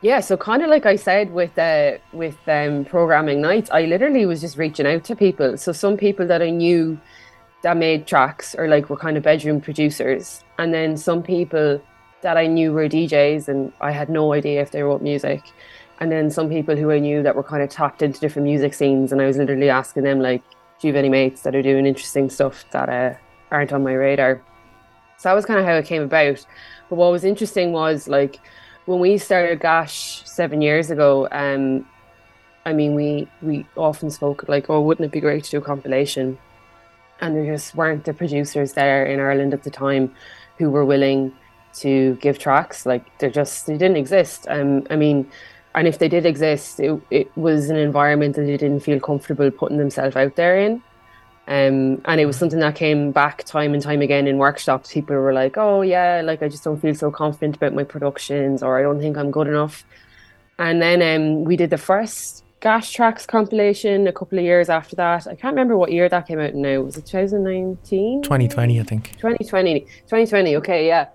yeah, 0.05 0.21
so 0.21 0.37
kind 0.37 0.62
of 0.62 0.69
like 0.69 0.85
I 0.85 0.97
said 0.97 1.33
with 1.33 1.59
uh, 1.59 1.93
with 2.12 2.37
um, 2.47 2.85
programming 2.85 3.40
nights, 3.40 3.71
I 3.71 3.87
literally 3.87 4.27
was 4.27 4.43
just 4.43 4.59
reaching 4.59 4.87
out 4.87 5.03
to 5.05 5.17
people. 5.17 5.57
So 5.57 5.73
some 5.73 5.97
people 5.97 6.27
that 6.27 6.43
I 6.43 6.51
knew 6.51 7.01
that 7.62 7.79
made 7.79 8.07
tracks 8.07 8.55
or 8.55 8.69
like 8.69 8.90
were 8.90 8.99
kind 8.99 9.17
of 9.17 9.23
bedroom 9.23 9.62
producers, 9.62 10.45
and 10.59 10.75
then 10.75 10.99
some 10.99 11.23
people 11.23 11.81
that 12.21 12.37
I 12.37 12.47
knew 12.47 12.75
were 12.75 12.87
DJs 12.87 13.49
and 13.49 13.73
I 13.81 13.93
had 13.93 14.11
no 14.11 14.35
idea 14.35 14.61
if 14.61 14.73
they 14.73 14.83
wrote 14.83 15.01
music, 15.01 15.40
and 16.01 16.12
then 16.12 16.31
some 16.31 16.51
people 16.51 16.77
who 16.77 16.90
I 16.90 16.99
knew 16.99 17.23
that 17.23 17.35
were 17.35 17.43
kind 17.43 17.62
of 17.62 17.71
tapped 17.71 18.03
into 18.03 18.21
different 18.21 18.45
music 18.45 18.75
scenes, 18.75 19.11
and 19.11 19.23
I 19.23 19.27
was 19.27 19.38
literally 19.38 19.71
asking 19.71 20.03
them 20.03 20.21
like, 20.21 20.43
"Do 20.81 20.87
you 20.87 20.93
have 20.93 20.99
any 20.99 21.09
mates 21.09 21.40
that 21.45 21.55
are 21.55 21.62
doing 21.62 21.87
interesting 21.87 22.29
stuff 22.29 22.67
that 22.73 22.90
uh, 22.90 23.14
aren't 23.51 23.73
on 23.73 23.83
my 23.83 23.95
radar?" 23.95 24.43
So 25.17 25.31
that 25.31 25.35
was 25.35 25.47
kind 25.47 25.61
of 25.61 25.64
how 25.64 25.77
it 25.77 25.87
came 25.87 26.03
about. 26.03 26.45
But 26.90 26.97
what 26.97 27.11
was 27.11 27.25
interesting 27.25 27.73
was 27.73 28.07
like 28.07 28.38
when 28.87 29.01
we 29.01 29.18
started 29.18 29.61
Gash 29.61 30.23
seven 30.25 30.61
years 30.61 30.90
ago, 30.90 31.29
um, 31.33 31.87
I 32.66 32.73
mean, 32.73 32.94
we 32.94 33.29
we 33.42 33.66
often 33.77 34.11
spoke 34.11 34.49
like, 34.49 34.68
oh, 34.70 34.81
wouldn't 34.81 35.07
it 35.07 35.12
be 35.12 35.20
great 35.20 35.44
to 35.44 35.51
do 35.51 35.59
a 35.59 35.61
compilation? 35.61 36.38
And 37.20 37.37
there 37.37 37.47
just 37.47 37.75
weren't 37.75 38.05
the 38.05 38.12
producers 38.12 38.73
there 38.73 39.07
in 39.07 39.20
Ireland 39.20 39.55
at 39.55 39.62
the 39.62 39.70
time 39.70 40.14
who 40.59 40.70
were 40.70 40.85
willing 40.85 41.33
to 41.75 42.16
give 42.16 42.38
tracks. 42.38 42.87
Like, 42.87 43.18
they're 43.18 43.31
just 43.31 43.66
they 43.66 43.77
didn't 43.77 43.97
exist. 43.97 44.47
Um, 44.49 44.87
I 44.90 44.97
mean, 44.97 45.31
and 45.75 45.88
if 45.88 45.99
they 45.99 46.09
did 46.09 46.27
exist, 46.27 46.81
it 46.81 47.01
it 47.11 47.37
was 47.37 47.70
an 47.70 47.77
environment 47.77 48.37
that 48.37 48.42
they 48.42 48.57
didn't 48.57 48.81
feel 48.81 49.01
comfortable 49.01 49.51
putting 49.51 49.79
themselves 49.79 50.16
out 50.16 50.37
there 50.37 50.59
in. 50.59 50.83
Um, 51.46 52.00
and 52.07 52.20
it 52.20 52.26
was 52.26 52.37
something 52.37 52.61
that 52.61 52.74
came 52.74 53.12
back 53.12 53.44
time 53.44 53.74
and 53.74 53.83
time 53.83 54.00
again 54.00 54.26
in 54.26 54.38
workshops. 54.38 54.92
People 54.92 55.16
were 55.16 55.33
like, 55.33 55.57
"Oh 55.59 55.83
yeah, 55.83 56.22
like 56.24 56.42
I 56.42 56.48
just 56.48 56.64
don't 56.64 56.80
feel 56.80 56.94
so 56.94 57.11
confident 57.11 57.57
about 57.57 57.74
my 57.74 57.85
productions, 57.85 58.62
or 58.62 58.78
I 58.78 58.83
don't 58.83 58.98
think 58.98 59.18
I'm 59.18 59.30
good 59.30 59.48
enough." 59.48 59.85
And 60.59 60.80
then 60.80 61.02
um, 61.02 61.44
we 61.44 61.57
did 61.57 61.70
the 61.70 61.78
first 61.78 62.44
Gash 62.61 62.96
Trax 62.96 63.26
compilation 63.26 64.07
a 64.07 64.12
couple 64.12 64.38
of 64.38 64.44
years 64.44 64.70
after 64.70 64.96
that. 64.96 65.26
I 65.26 65.35
can't 65.35 65.52
remember 65.52 65.76
what 65.76 65.92
year 65.92 66.09
that 66.09 66.26
came 66.26 66.40
out 66.40 66.54
now. 66.54 66.80
Was 66.80 66.96
it 66.96 67.04
2019? 67.04 68.22
2020, 68.22 68.80
I 68.80 68.83
think. 68.85 69.11
2020. 69.18 69.80
2020. 69.80 70.57
Okay, 70.57 70.87
yeah 70.87 71.09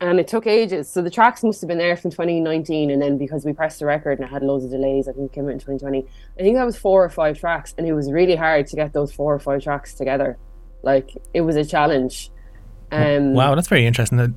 and 0.00 0.18
it 0.18 0.26
took 0.26 0.46
ages. 0.46 0.88
So 0.88 1.02
the 1.02 1.10
tracks 1.10 1.42
must 1.44 1.60
have 1.60 1.68
been 1.68 1.78
there 1.78 1.96
from 1.96 2.10
2019, 2.10 2.90
and 2.90 3.00
then 3.00 3.18
because 3.18 3.44
we 3.44 3.52
pressed 3.52 3.80
the 3.80 3.86
record 3.86 4.18
and 4.18 4.26
it 4.26 4.32
had 4.32 4.42
loads 4.42 4.64
of 4.64 4.70
delays, 4.70 5.08
I 5.08 5.12
think 5.12 5.30
it 5.30 5.34
came 5.34 5.44
out 5.44 5.52
in 5.52 5.58
2020. 5.58 6.06
I 6.38 6.42
think 6.42 6.56
that 6.56 6.64
was 6.64 6.76
four 6.76 7.04
or 7.04 7.10
five 7.10 7.38
tracks, 7.38 7.74
and 7.76 7.86
it 7.86 7.92
was 7.92 8.10
really 8.10 8.36
hard 8.36 8.66
to 8.68 8.76
get 8.76 8.92
those 8.92 9.12
four 9.12 9.34
or 9.34 9.38
five 9.38 9.62
tracks 9.62 9.94
together. 9.94 10.38
Like 10.82 11.10
it 11.34 11.42
was 11.42 11.56
a 11.56 11.64
challenge. 11.64 12.30
Um, 12.90 13.34
wow, 13.34 13.54
that's 13.54 13.68
very 13.68 13.86
interesting. 13.86 14.34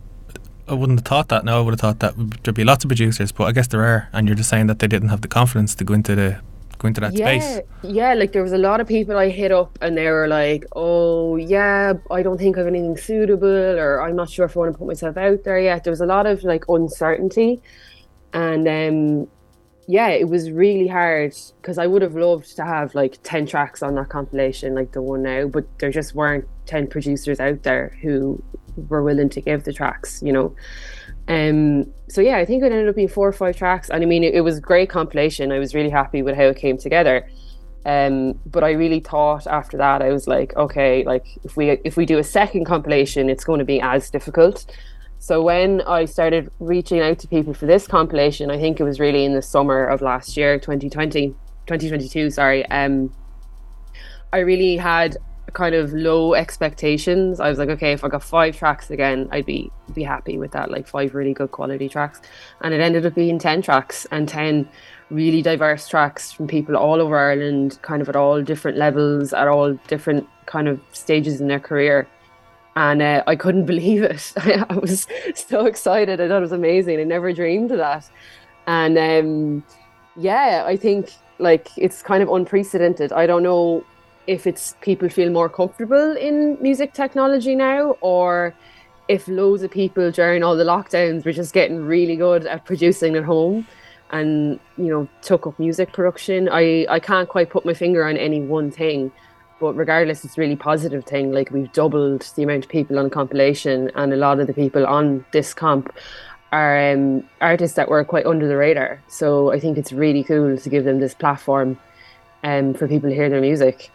I 0.68 0.74
wouldn't 0.74 1.00
have 1.00 1.06
thought 1.06 1.30
that. 1.30 1.46
No, 1.46 1.60
I 1.60 1.62
would 1.62 1.74
have 1.74 1.80
thought 1.80 2.00
that 2.00 2.44
there'd 2.44 2.56
be 2.56 2.64
lots 2.64 2.84
of 2.84 2.90
producers, 2.90 3.32
but 3.32 3.46
I 3.46 3.52
guess 3.52 3.68
there 3.68 3.84
are, 3.84 4.10
and 4.14 4.28
you're 4.28 4.36
just 4.36 4.50
saying 4.50 4.68
that 4.68 4.80
they 4.80 4.88
didn't 4.88 5.10
have 5.10 5.22
the 5.22 5.28
confidence 5.28 5.76
to 5.76 5.84
go 5.84 5.94
into 5.94 6.16
the 6.16 6.42
go 6.84 6.88
into 6.88 7.02
that 7.02 7.14
yeah, 7.14 7.40
space. 7.40 7.62
Yeah, 7.82 8.14
like 8.14 8.34
there 8.34 8.44
was 8.44 8.52
a 8.52 8.58
lot 8.58 8.80
of 8.80 8.88
people 8.88 9.18
I 9.18 9.30
hit 9.30 9.52
up 9.52 9.78
and 9.82 9.98
they 9.98 10.10
were 10.10 10.28
like, 10.28 10.66
Oh 10.76 11.38
yeah, 11.38 11.94
I 12.12 12.22
don't 12.22 12.38
think 12.38 12.58
I 12.58 12.60
have 12.60 12.68
anything 12.68 12.98
suitable 12.98 13.48
or 13.80 14.02
I'm 14.02 14.16
not 14.16 14.30
sure 14.30 14.46
if 14.46 14.56
I 14.56 14.60
want 14.60 14.74
to 14.74 14.78
put 14.78 14.88
myself 14.88 15.18
out 15.18 15.44
there 15.44 15.60
yet. 15.60 15.84
There 15.84 15.92
was 15.92 16.02
a 16.02 16.06
lot 16.06 16.26
of 16.26 16.44
like 16.44 16.66
uncertainty. 16.68 17.62
And 18.34 18.68
um 18.68 19.28
yeah, 19.88 20.10
it 20.10 20.30
was 20.30 20.50
really 20.50 20.88
hard 20.88 21.36
because 21.62 21.78
I 21.78 21.88
would 21.88 22.02
have 22.02 22.16
loved 22.16 22.56
to 22.56 22.64
have 22.64 22.96
like 22.96 23.20
10 23.24 23.48
tracks 23.48 23.84
on 23.84 23.96
that 23.96 24.10
compilation, 24.10 24.76
like 24.76 24.94
the 24.94 25.02
one 25.02 25.24
now, 25.24 25.48
but 25.48 25.66
there 25.80 25.92
just 25.92 26.16
weren't 26.16 26.48
10 26.68 26.88
producers 26.88 27.42
out 27.42 27.64
there 27.64 27.98
who 28.02 28.42
were 28.88 29.04
willing 29.04 29.28
to 29.30 29.42
give 29.42 29.66
the 29.66 29.74
tracks, 29.74 30.22
you 30.24 30.32
know. 30.32 30.56
Um, 31.28 31.92
so 32.10 32.22
yeah, 32.22 32.38
I 32.38 32.46
think 32.46 32.64
it 32.64 32.72
ended 32.72 32.90
up 32.90 32.96
being 32.96 33.08
four 33.08 33.28
or 33.28 33.34
five 33.34 33.56
tracks, 33.56 33.90
and 33.90 34.04
I 34.04 34.06
mean, 34.06 34.24
it, 34.24 34.36
it 34.36 34.42
was 34.42 34.60
great 34.60 34.90
compilation. 34.90 35.52
I 35.52 35.60
was 35.60 35.74
really 35.74 35.90
happy 35.90 36.22
with 36.22 36.36
how 36.36 36.44
it 36.44 36.58
came 36.58 36.78
together. 36.78 37.28
Um, 37.86 38.40
but 38.46 38.64
I 38.64 38.72
really 38.72 39.02
thought 39.02 39.46
after 39.46 39.78
that, 39.78 40.02
I 40.02 40.12
was 40.12 40.28
like, 40.28 40.56
okay, 40.56 41.04
like 41.04 41.26
if 41.44 41.58
we 41.58 41.72
if 41.84 41.98
we 41.98 42.06
do 42.06 42.18
a 42.18 42.24
second 42.24 42.66
compilation, 42.66 43.30
it's 43.30 43.44
going 43.44 43.60
to 43.60 43.66
be 43.66 43.82
as 43.82 44.10
difficult. 44.10 44.66
So 45.20 45.42
when 45.42 45.82
I 45.82 46.06
started 46.06 46.52
reaching 46.60 47.00
out 47.00 47.20
to 47.20 47.28
people 47.30 47.54
for 47.54 47.66
this 47.66 47.88
compilation, 47.88 48.52
I 48.52 48.60
think 48.60 48.80
it 48.80 48.84
was 48.84 49.00
really 49.00 49.24
in 49.24 49.34
the 49.34 49.42
summer 49.42 49.86
of 49.86 50.02
last 50.02 50.36
year, 50.36 50.60
2020, 50.60 51.30
2022, 51.66 52.30
sorry. 52.30 52.66
Um, 52.66 53.14
I 54.34 54.40
really 54.40 54.76
had 54.76 55.16
kind 55.54 55.76
of 55.76 55.94
low 55.94 56.34
expectations. 56.34 57.40
I 57.40 57.50
was 57.50 57.60
like, 57.60 57.70
okay, 57.70 57.94
if 57.94 58.04
I 58.04 58.10
got 58.10 58.24
five 58.24 58.58
tracks 58.58 58.90
again, 58.90 59.30
I'd 59.32 59.46
be 59.46 59.72
be 59.94 60.04
happy 60.04 60.38
with 60.38 60.52
that, 60.52 60.72
like 60.72 60.88
five 60.88 61.14
really 61.14 61.34
good 61.34 61.52
quality 61.52 61.88
tracks. 61.88 62.22
And 62.62 62.74
it 62.74 62.82
ended 62.82 63.06
up 63.06 63.16
being 63.16 63.40
ten 63.40 63.62
tracks 63.62 64.06
and 64.12 64.28
ten 64.28 64.68
really 65.10 65.42
diverse 65.42 65.88
tracks 65.88 66.32
from 66.32 66.48
people 66.48 66.76
all 66.76 67.00
over 67.00 67.18
Ireland, 67.18 67.80
kind 67.82 68.02
of 68.02 68.10
at 68.10 68.16
all 68.16 68.42
different 68.42 68.78
levels, 68.78 69.34
at 69.34 69.48
all 69.48 69.74
different 69.88 70.28
kind 70.46 70.68
of 70.68 70.80
stages 70.92 71.40
in 71.40 71.48
their 71.48 71.60
career. 71.60 72.08
And 72.76 73.02
uh, 73.02 73.24
I 73.28 73.36
couldn't 73.36 73.66
believe 73.74 74.04
it. 74.04 74.34
I 74.38 74.76
was 74.76 75.08
so 75.36 75.66
excited. 75.66 76.20
I 76.20 76.28
thought 76.28 76.38
it 76.38 76.42
was 76.42 76.52
amazing. 76.52 77.00
I 77.00 77.04
never 77.04 77.32
dreamed 77.32 77.72
of 77.72 77.78
that. 77.78 78.10
And 78.66 78.98
um, 78.98 79.64
yeah, 80.16 80.64
I 80.66 80.76
think 80.78 81.12
like 81.40 81.70
it's 81.78 82.02
kind 82.02 82.24
of 82.24 82.30
unprecedented. 82.30 83.12
I 83.12 83.28
don't 83.28 83.44
know 83.44 83.84
if 84.28 84.48
it's 84.48 84.76
people 84.82 85.10
feel 85.10 85.30
more 85.30 85.50
comfortable 85.50 86.16
in 86.16 86.58
music 86.62 86.94
technology 86.94 87.56
now 87.56 87.98
or 88.02 88.54
if 89.08 89.28
loads 89.28 89.64
of 89.64 89.72
people 89.72 90.12
during 90.12 90.44
all 90.44 90.56
the 90.56 90.64
lockdowns 90.64 91.26
were 91.26 91.34
just 91.34 91.54
getting 91.54 91.84
really 91.86 92.16
good 92.16 92.46
at 92.46 92.64
producing 92.66 93.16
at 93.16 93.24
home 93.24 93.68
and 94.12 94.60
you 94.78 94.86
know 94.86 95.08
took 95.22 95.46
up 95.46 95.58
music 95.60 95.92
production. 95.92 96.48
I 96.50 96.86
i 96.90 97.00
can't 97.00 97.28
quite 97.28 97.50
put 97.50 97.66
my 97.66 97.74
finger 97.74 98.06
on 98.06 98.16
any 98.18 98.42
one 98.42 98.72
thing 98.72 99.12
but 99.60 99.74
regardless 99.74 100.26
it's 100.26 100.38
a 100.38 100.42
really 100.42 100.56
positive 100.56 101.06
thing. 101.06 101.32
Like 101.32 101.52
we've 101.52 101.72
doubled 101.74 102.22
the 102.36 102.44
amount 102.44 102.66
of 102.66 102.70
people 102.70 103.00
on 103.00 103.10
compilation 103.10 103.92
and 103.96 104.14
a 104.14 104.18
lot 104.18 104.40
of 104.40 104.48
the 104.48 104.54
people 104.54 104.86
on 104.86 105.26
this 105.32 105.54
comp 105.54 105.94
are 106.52 106.92
um, 106.92 107.24
artists 107.42 107.76
that 107.78 107.90
were 107.90 108.04
quite 108.04 108.26
under 108.26 108.48
the 108.48 108.58
radar. 108.58 109.02
So 109.08 109.52
i 109.52 109.60
think 109.60 109.78
it's 109.78 109.92
really 109.92 110.24
cool 110.24 110.58
to 110.58 110.70
give 110.70 110.86
them 110.86 111.00
this 111.00 111.14
platform 111.14 111.78
um, 112.44 112.74
for 112.74 112.88
people 112.88 113.10
to 113.10 113.16
hear 113.16 113.30
their 113.30 113.42
music 113.42 113.92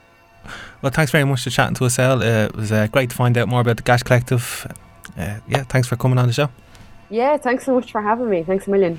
well 0.83 0.93
thanks 0.93 1.11
very 1.11 1.25
much 1.25 1.45
for 1.45 1.51
chatting 1.51 1.75
to 1.75 1.85
us 1.85 1.99
Ell. 1.99 2.23
Uh, 2.23 2.47
it 2.47 2.57
was 2.57 2.73
uh, 2.73 2.87
great 2.89 3.11
to 3.11 3.17
find 3.17 3.37
out 3.37 3.49
more 3.49 3.61
about 3.61 3.77
the 3.77 3.83
gash 3.83 4.03
collective 4.03 4.67
uh, 5.17 5.39
yeah 5.49 5.63
thanks 5.65 5.89
for 5.89 5.97
coming 5.97 6.19
on 6.19 6.27
the 6.27 6.33
show 6.33 6.49
yeah 7.11 7.37
thanks 7.37 7.65
so 7.65 7.75
much 7.75 7.91
for 7.93 8.03
having 8.03 8.29
me 8.29 8.43
thanks 8.43 8.67
a 8.67 8.71
million 8.71 8.99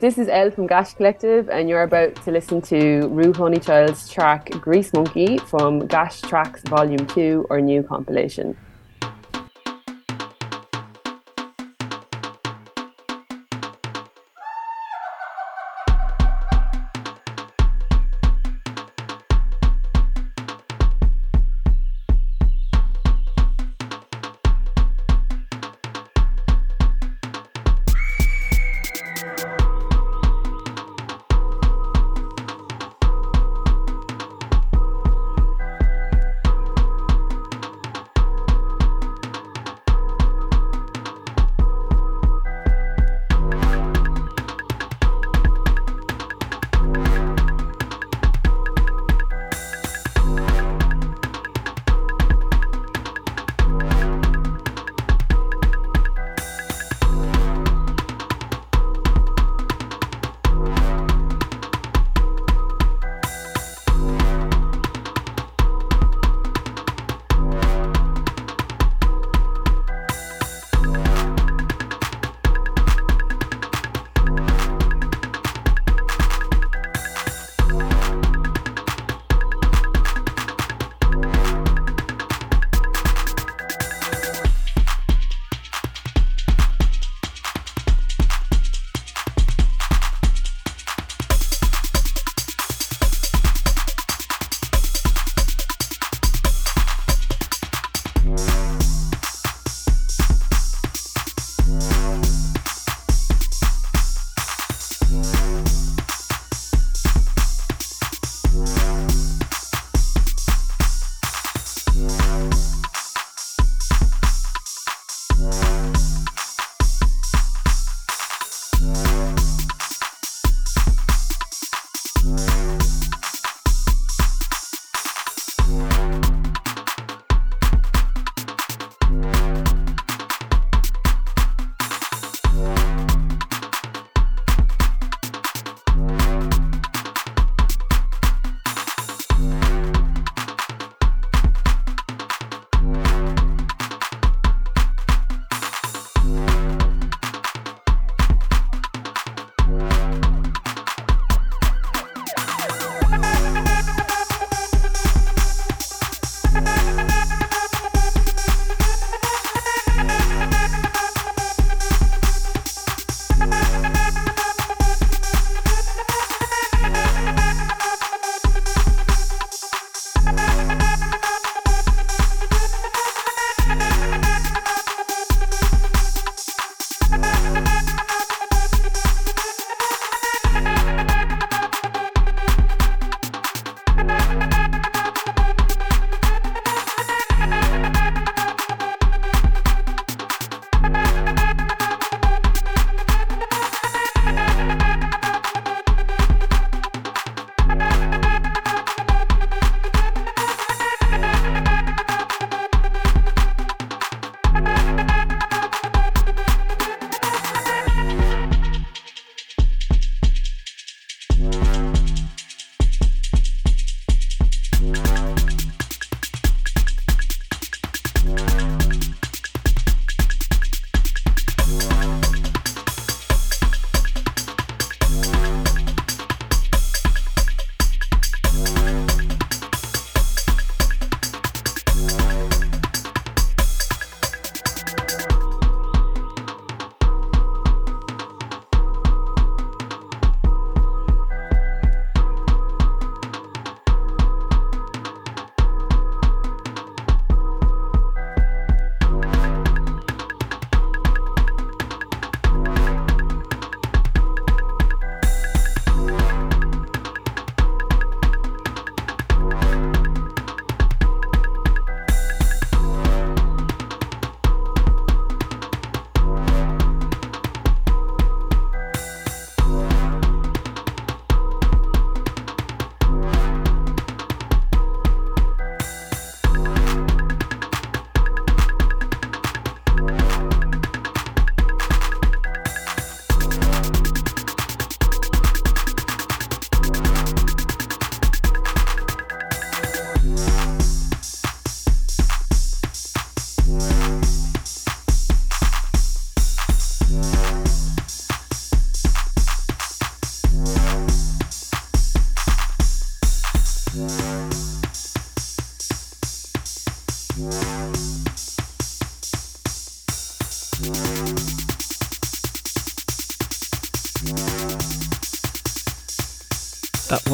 this 0.00 0.16
is 0.16 0.28
Ell 0.28 0.50
from 0.50 0.66
Gash 0.66 0.94
Collective, 0.94 1.50
and 1.50 1.68
you're 1.68 1.82
about 1.82 2.16
to 2.24 2.30
listen 2.30 2.62
to 2.62 3.06
Roo 3.08 3.34
Honeychild's 3.34 4.08
track 4.08 4.48
Grease 4.52 4.94
Monkey 4.94 5.36
from 5.36 5.86
Gash 5.88 6.22
Trax 6.22 6.66
Volume 6.70 7.06
2 7.06 7.48
or 7.50 7.60
new 7.60 7.82
compilation. 7.82 8.56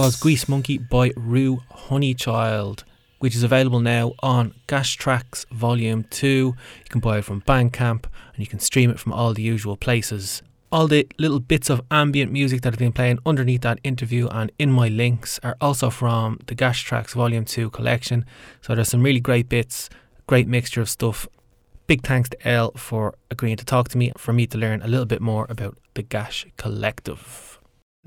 Was 0.07 0.15
Grease 0.15 0.49
Monkey 0.49 0.79
by 0.79 1.11
Roo 1.17 1.63
Honeychild, 1.89 2.85
which 3.19 3.35
is 3.35 3.43
available 3.43 3.81
now 3.81 4.13
on 4.21 4.55
Gash 4.69 4.97
Trax 4.99 5.45
Volume 5.51 6.05
2. 6.11 6.27
You 6.27 6.55
can 6.89 7.01
buy 7.01 7.19
it 7.19 7.25
from 7.25 7.41
Bandcamp 7.41 8.05
and 8.05 8.39
you 8.39 8.47
can 8.47 8.61
stream 8.61 8.89
it 8.89 9.01
from 9.01 9.13
all 9.13 9.35
the 9.35 9.43
usual 9.43 9.77
places. 9.77 10.43
All 10.71 10.87
the 10.87 11.09
little 11.19 11.41
bits 11.41 11.69
of 11.71 11.83
ambient 11.91 12.31
music 12.31 12.61
that 12.61 12.73
have 12.73 12.79
been 12.79 12.93
playing 12.93 13.19
underneath 13.27 13.63
that 13.63 13.81
interview 13.83 14.29
and 14.29 14.53
in 14.61 14.71
my 14.71 14.87
links 14.87 15.41
are 15.43 15.57
also 15.61 15.91
from 15.91 16.39
the 16.47 16.55
Gash 16.55 16.89
Trax 16.89 17.13
Volume 17.15 17.45
2 17.45 17.71
collection. 17.71 18.25
So 18.61 18.77
there's 18.77 18.91
some 18.91 19.03
really 19.03 19.19
great 19.19 19.49
bits, 19.49 19.91
great 20.29 20.47
mixture 20.47 20.81
of 20.81 20.89
stuff. 20.89 21.27
Big 21.89 22.05
thanks 22.05 22.29
to 22.29 22.49
Ell 22.49 22.71
for 22.77 23.17
agreeing 23.29 23.57
to 23.57 23.65
talk 23.65 23.89
to 23.89 23.99
me, 23.99 24.13
for 24.17 24.33
me 24.33 24.47
to 24.47 24.57
learn 24.57 24.83
a 24.83 24.87
little 24.87 25.05
bit 25.05 25.21
more 25.21 25.47
about 25.49 25.77
the 25.95 26.03
Gash 26.03 26.47
Collective. 26.57 27.56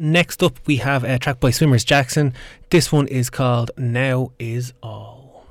Next 0.01 0.41
up, 0.41 0.65
we 0.65 0.77
have 0.77 1.03
a 1.03 1.19
track 1.19 1.41
by 1.41 1.51
Swimmers 1.51 1.83
Jackson. 1.83 2.33
This 2.69 2.89
one 2.89 3.05
is 3.09 3.29
called 3.29 3.71
Now 3.77 4.31
Is 4.39 4.71
All. 4.81 5.45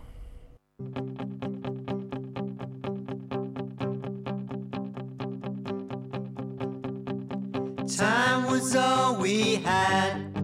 Time 7.95 8.51
was 8.51 8.75
all 8.75 9.21
we 9.21 9.57
had 9.57 10.35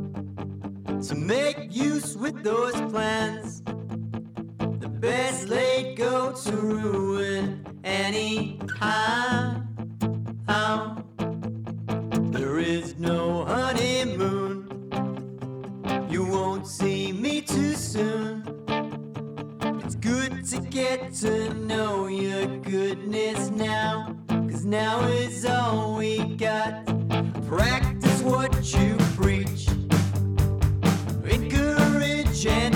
to 1.08 1.14
make 1.14 1.74
use 1.74 2.14
with 2.14 2.44
those 2.44 2.74
plans. 2.92 3.62
The 4.80 4.90
best 5.00 5.48
laid 5.48 5.96
go 5.96 6.34
to 6.44 6.52
ruin 6.52 7.66
any 7.82 8.60
how. 8.78 9.44
Is 12.64 12.98
no 12.98 13.44
honeymoon. 13.44 14.88
You 16.08 16.24
won't 16.24 16.66
see 16.66 17.12
me 17.12 17.42
too 17.42 17.74
soon. 17.74 18.42
It's 19.84 19.94
good 19.96 20.46
to 20.46 20.60
get 20.70 21.12
to 21.16 21.52
know 21.52 22.06
your 22.06 22.46
goodness 22.46 23.50
now. 23.50 24.16
Cause 24.28 24.64
now 24.64 24.98
is 25.08 25.44
all 25.44 25.96
we 25.98 26.24
got. 26.36 26.86
Practice 27.46 28.22
what 28.22 28.54
you 28.72 28.96
preach. 29.14 29.68
Encourage 31.28 32.46
and 32.46 32.74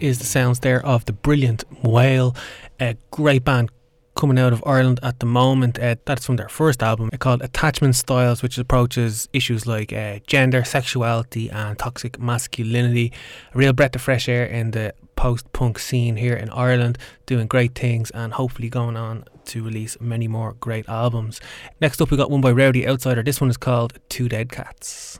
Is 0.00 0.18
the 0.20 0.24
sounds 0.24 0.60
there 0.60 0.84
of 0.86 1.04
the 1.06 1.12
brilliant 1.12 1.64
Mhaol, 1.82 2.36
a 2.78 2.96
great 3.10 3.44
band 3.44 3.70
coming 4.14 4.38
out 4.38 4.52
of 4.52 4.62
Ireland 4.64 5.00
at 5.02 5.18
the 5.18 5.26
moment. 5.26 5.78
Uh, 5.78 5.96
that's 6.04 6.24
from 6.24 6.36
their 6.36 6.48
first 6.48 6.84
album 6.84 7.10
called 7.18 7.42
Attachment 7.42 7.96
Styles, 7.96 8.40
which 8.40 8.58
approaches 8.58 9.28
issues 9.32 9.66
like 9.66 9.92
uh, 9.92 10.20
gender, 10.26 10.62
sexuality, 10.62 11.50
and 11.50 11.76
toxic 11.78 12.18
masculinity. 12.20 13.12
A 13.54 13.58
real 13.58 13.72
breath 13.72 13.96
of 13.96 14.02
fresh 14.02 14.28
air 14.28 14.44
in 14.44 14.70
the 14.70 14.94
post 15.16 15.52
punk 15.52 15.80
scene 15.80 16.14
here 16.16 16.34
in 16.34 16.48
Ireland, 16.50 16.96
doing 17.26 17.48
great 17.48 17.74
things 17.74 18.12
and 18.12 18.32
hopefully 18.34 18.68
going 18.68 18.96
on 18.96 19.24
to 19.46 19.64
release 19.64 19.96
many 20.00 20.28
more 20.28 20.52
great 20.60 20.88
albums. 20.88 21.40
Next 21.80 22.00
up, 22.00 22.12
we 22.12 22.16
got 22.16 22.30
one 22.30 22.40
by 22.40 22.52
Rowdy 22.52 22.86
Outsider. 22.86 23.24
This 23.24 23.40
one 23.40 23.50
is 23.50 23.56
called 23.56 23.98
Two 24.08 24.28
Dead 24.28 24.52
Cats. 24.52 25.18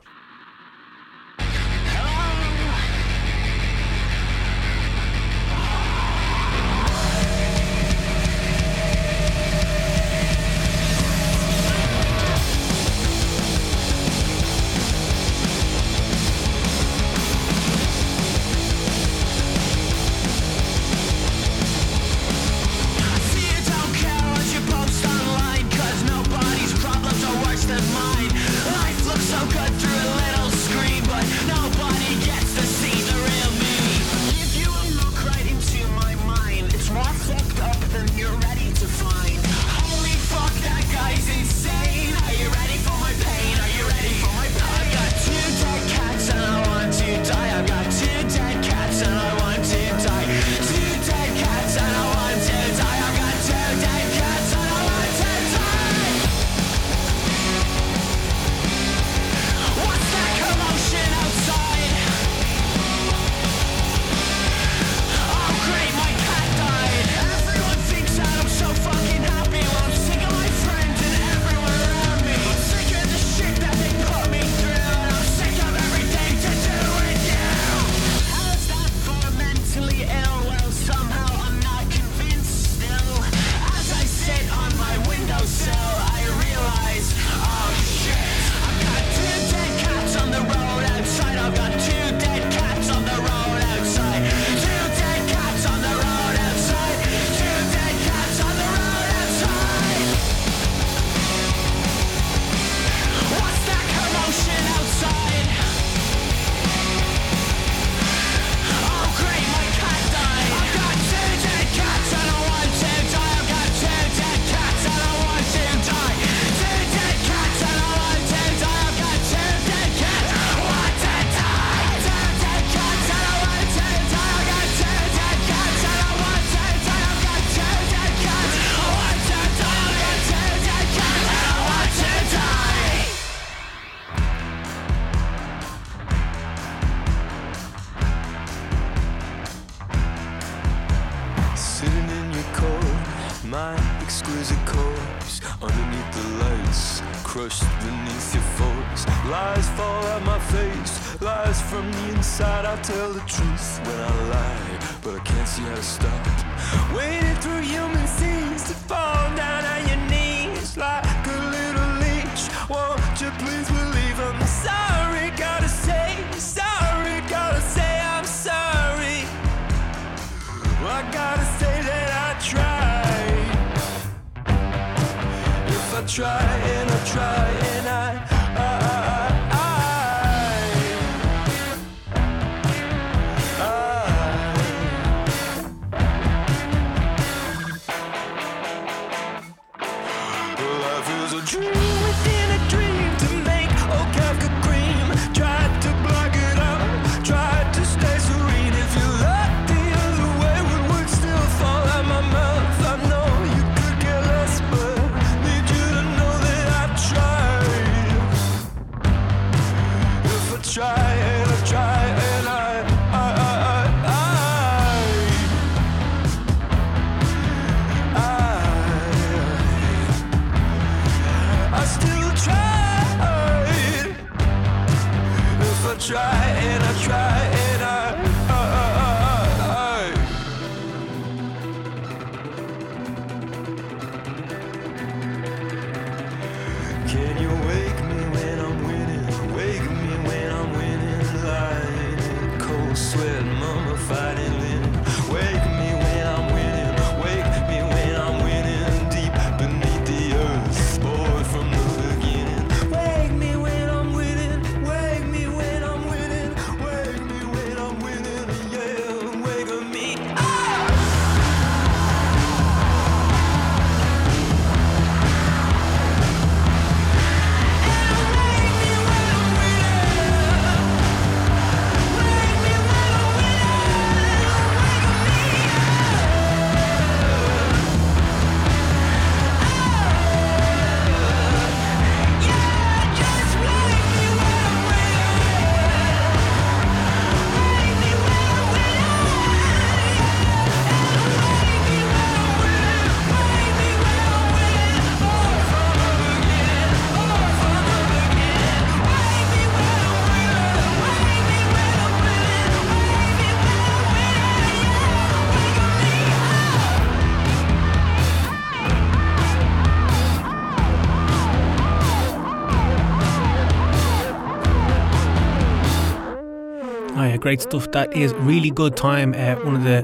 Great 317.49 317.61
stuff. 317.61 317.91
That 317.93 318.15
is 318.15 318.31
really 318.33 318.69
good 318.69 318.95
time. 318.95 319.33
Uh, 319.33 319.55
one 319.65 319.73
of 319.73 319.83
the 319.83 320.03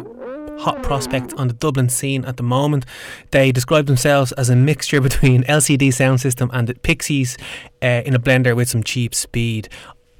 hot 0.58 0.82
prospects 0.82 1.32
on 1.36 1.48
the 1.48 1.54
Dublin 1.54 1.90
scene 1.90 2.26
at 2.26 2.38
the 2.38 2.44
moment. 2.44 2.88
They 3.30 3.52
describe 3.52 3.86
themselves 3.86 4.32
as 4.32 4.50
a 4.50 4.56
mixture 4.56 5.00
between 5.00 5.44
LCD 5.58 5.94
sound 5.94 6.22
system 6.22 6.50
and 6.54 6.68
the 6.68 6.74
Pixies 6.74 7.38
uh, 7.84 8.02
in 8.04 8.16
a 8.16 8.20
blender 8.20 8.56
with 8.56 8.68
some 8.68 8.82
cheap 8.82 9.14
speed. 9.14 9.70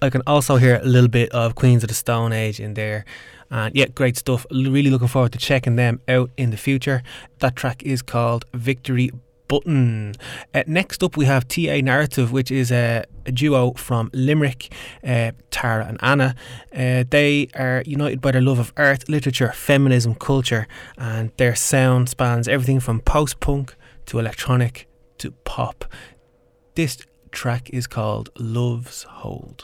I 0.04 0.12
can 0.12 0.22
also 0.28 0.58
hear 0.58 0.80
a 0.84 0.86
little 0.86 1.10
bit 1.10 1.32
of 1.32 1.56
Queens 1.56 1.84
of 1.84 1.88
the 1.88 1.96
Stone 1.96 2.32
Age 2.32 2.60
in 2.60 2.76
there. 2.76 3.06
And 3.50 3.76
yeah, 3.76 3.88
great 3.88 4.18
stuff. 4.18 4.46
Really 4.52 4.92
looking 4.92 5.08
forward 5.08 5.32
to 5.32 5.40
checking 5.40 5.78
them 5.78 6.02
out 6.08 6.30
in 6.38 6.52
the 6.52 6.58
future. 6.58 7.02
That 7.40 7.56
track 7.56 7.82
is 7.82 8.04
called 8.04 8.46
Victory 8.54 9.10
Button. 9.48 10.16
Uh, 10.54 10.64
next 10.68 11.04
up, 11.04 11.18
we 11.18 11.26
have 11.26 11.48
TA 11.48 11.82
Narrative, 11.82 12.32
which 12.32 12.52
is 12.52 12.72
a, 12.72 13.06
a 13.26 13.32
duo 13.32 13.74
from 13.74 14.10
Limerick, 14.14 14.74
uh, 15.04 15.32
Tara 15.52 15.86
and 15.86 15.98
Anna. 16.02 16.36
Uh, 16.74 17.04
they 17.10 17.48
are 17.56 17.84
united 17.86 18.22
by 18.22 18.32
their 18.32 18.42
love 18.42 18.60
of 18.60 18.74
art, 18.78 19.08
literature, 19.10 19.52
feminism, 19.54 20.16
culture, 20.16 20.68
and 20.98 21.32
their 21.38 21.56
sound 21.56 22.10
spans 22.10 22.48
everything 22.48 22.80
from 22.80 23.00
post 23.02 23.40
punk 23.40 23.76
to 24.08 24.20
electronic 24.20 24.88
to 25.18 25.32
pop. 25.32 25.86
This 26.76 26.98
track 27.32 27.70
is 27.72 27.88
called 27.88 28.30
Love's 28.38 29.04
Hold. 29.04 29.62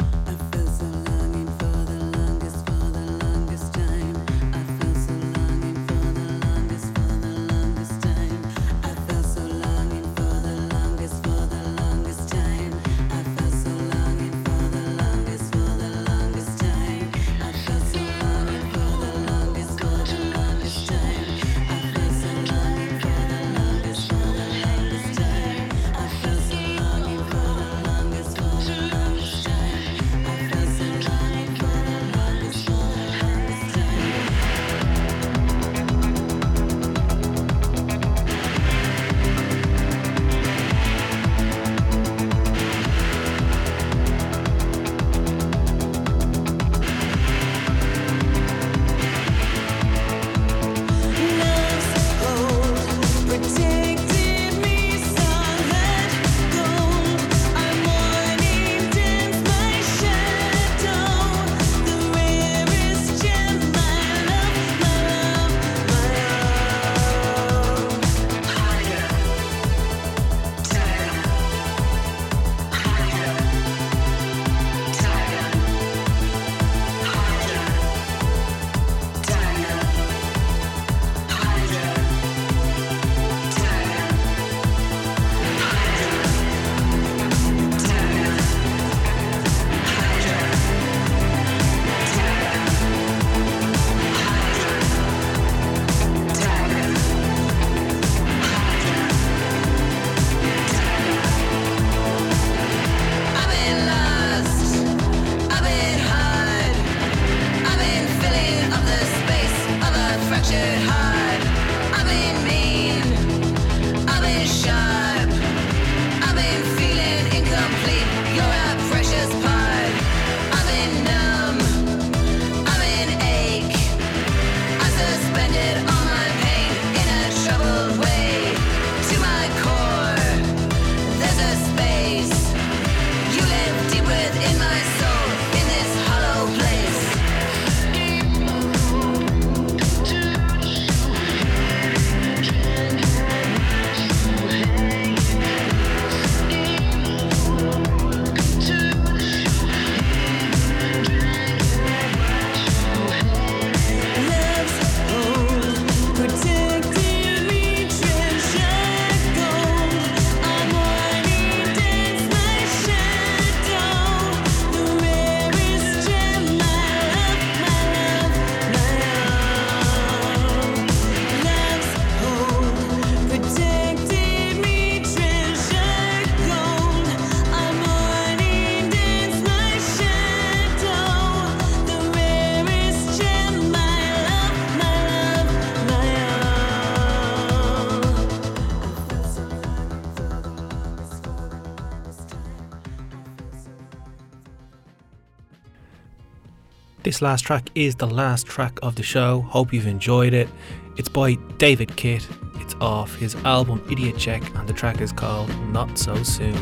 This 197.11 197.21
last 197.21 197.41
track 197.41 197.69
is 197.75 197.95
the 197.95 198.07
last 198.07 198.47
track 198.47 198.79
of 198.81 198.95
the 198.95 199.03
show. 199.03 199.41
Hope 199.49 199.73
you've 199.73 199.85
enjoyed 199.85 200.33
it. 200.33 200.47
It's 200.95 201.09
by 201.09 201.33
David 201.57 201.93
Kitt. 201.97 202.25
It's 202.55 202.73
off 202.75 203.13
his 203.15 203.35
album 203.43 203.85
Idiot 203.91 204.17
Check, 204.17 204.41
and 204.55 204.65
the 204.65 204.71
track 204.71 205.01
is 205.01 205.11
called 205.11 205.49
Not 205.73 205.97
So 205.97 206.15
Soon. 206.23 206.55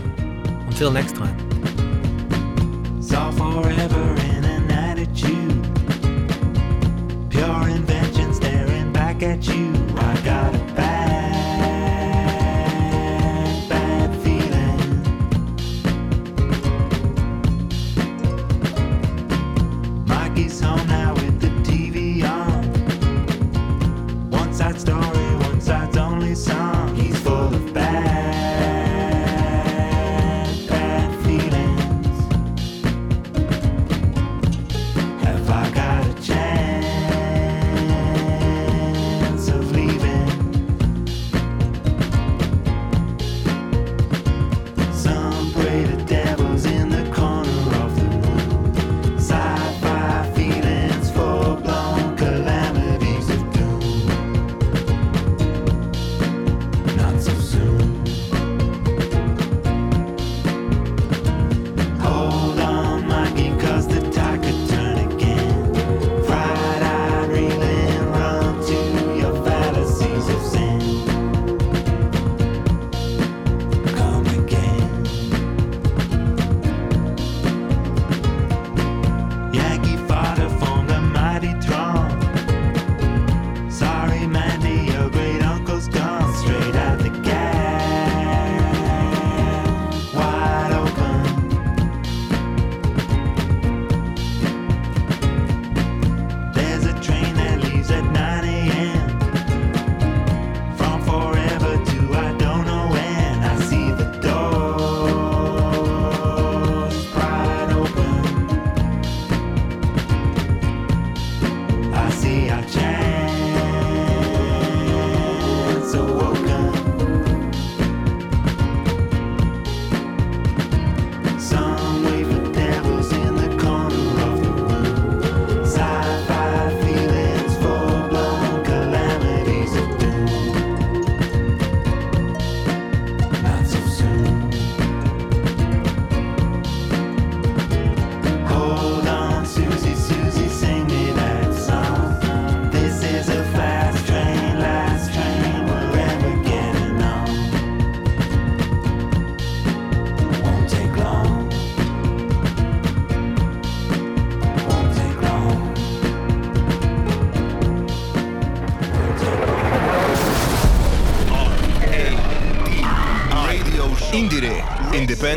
Until 0.66 0.90
next 0.90 1.16
time. 1.18 1.38
Saw 3.00 3.30
forever 3.30 4.02
in 4.34 4.44
an 4.44 4.72
attitude. 4.72 5.62
Pure 7.30 7.70
invention 7.70 8.34
staring 8.34 8.92
back 8.92 9.22
at 9.22 9.48
you. 9.48 9.89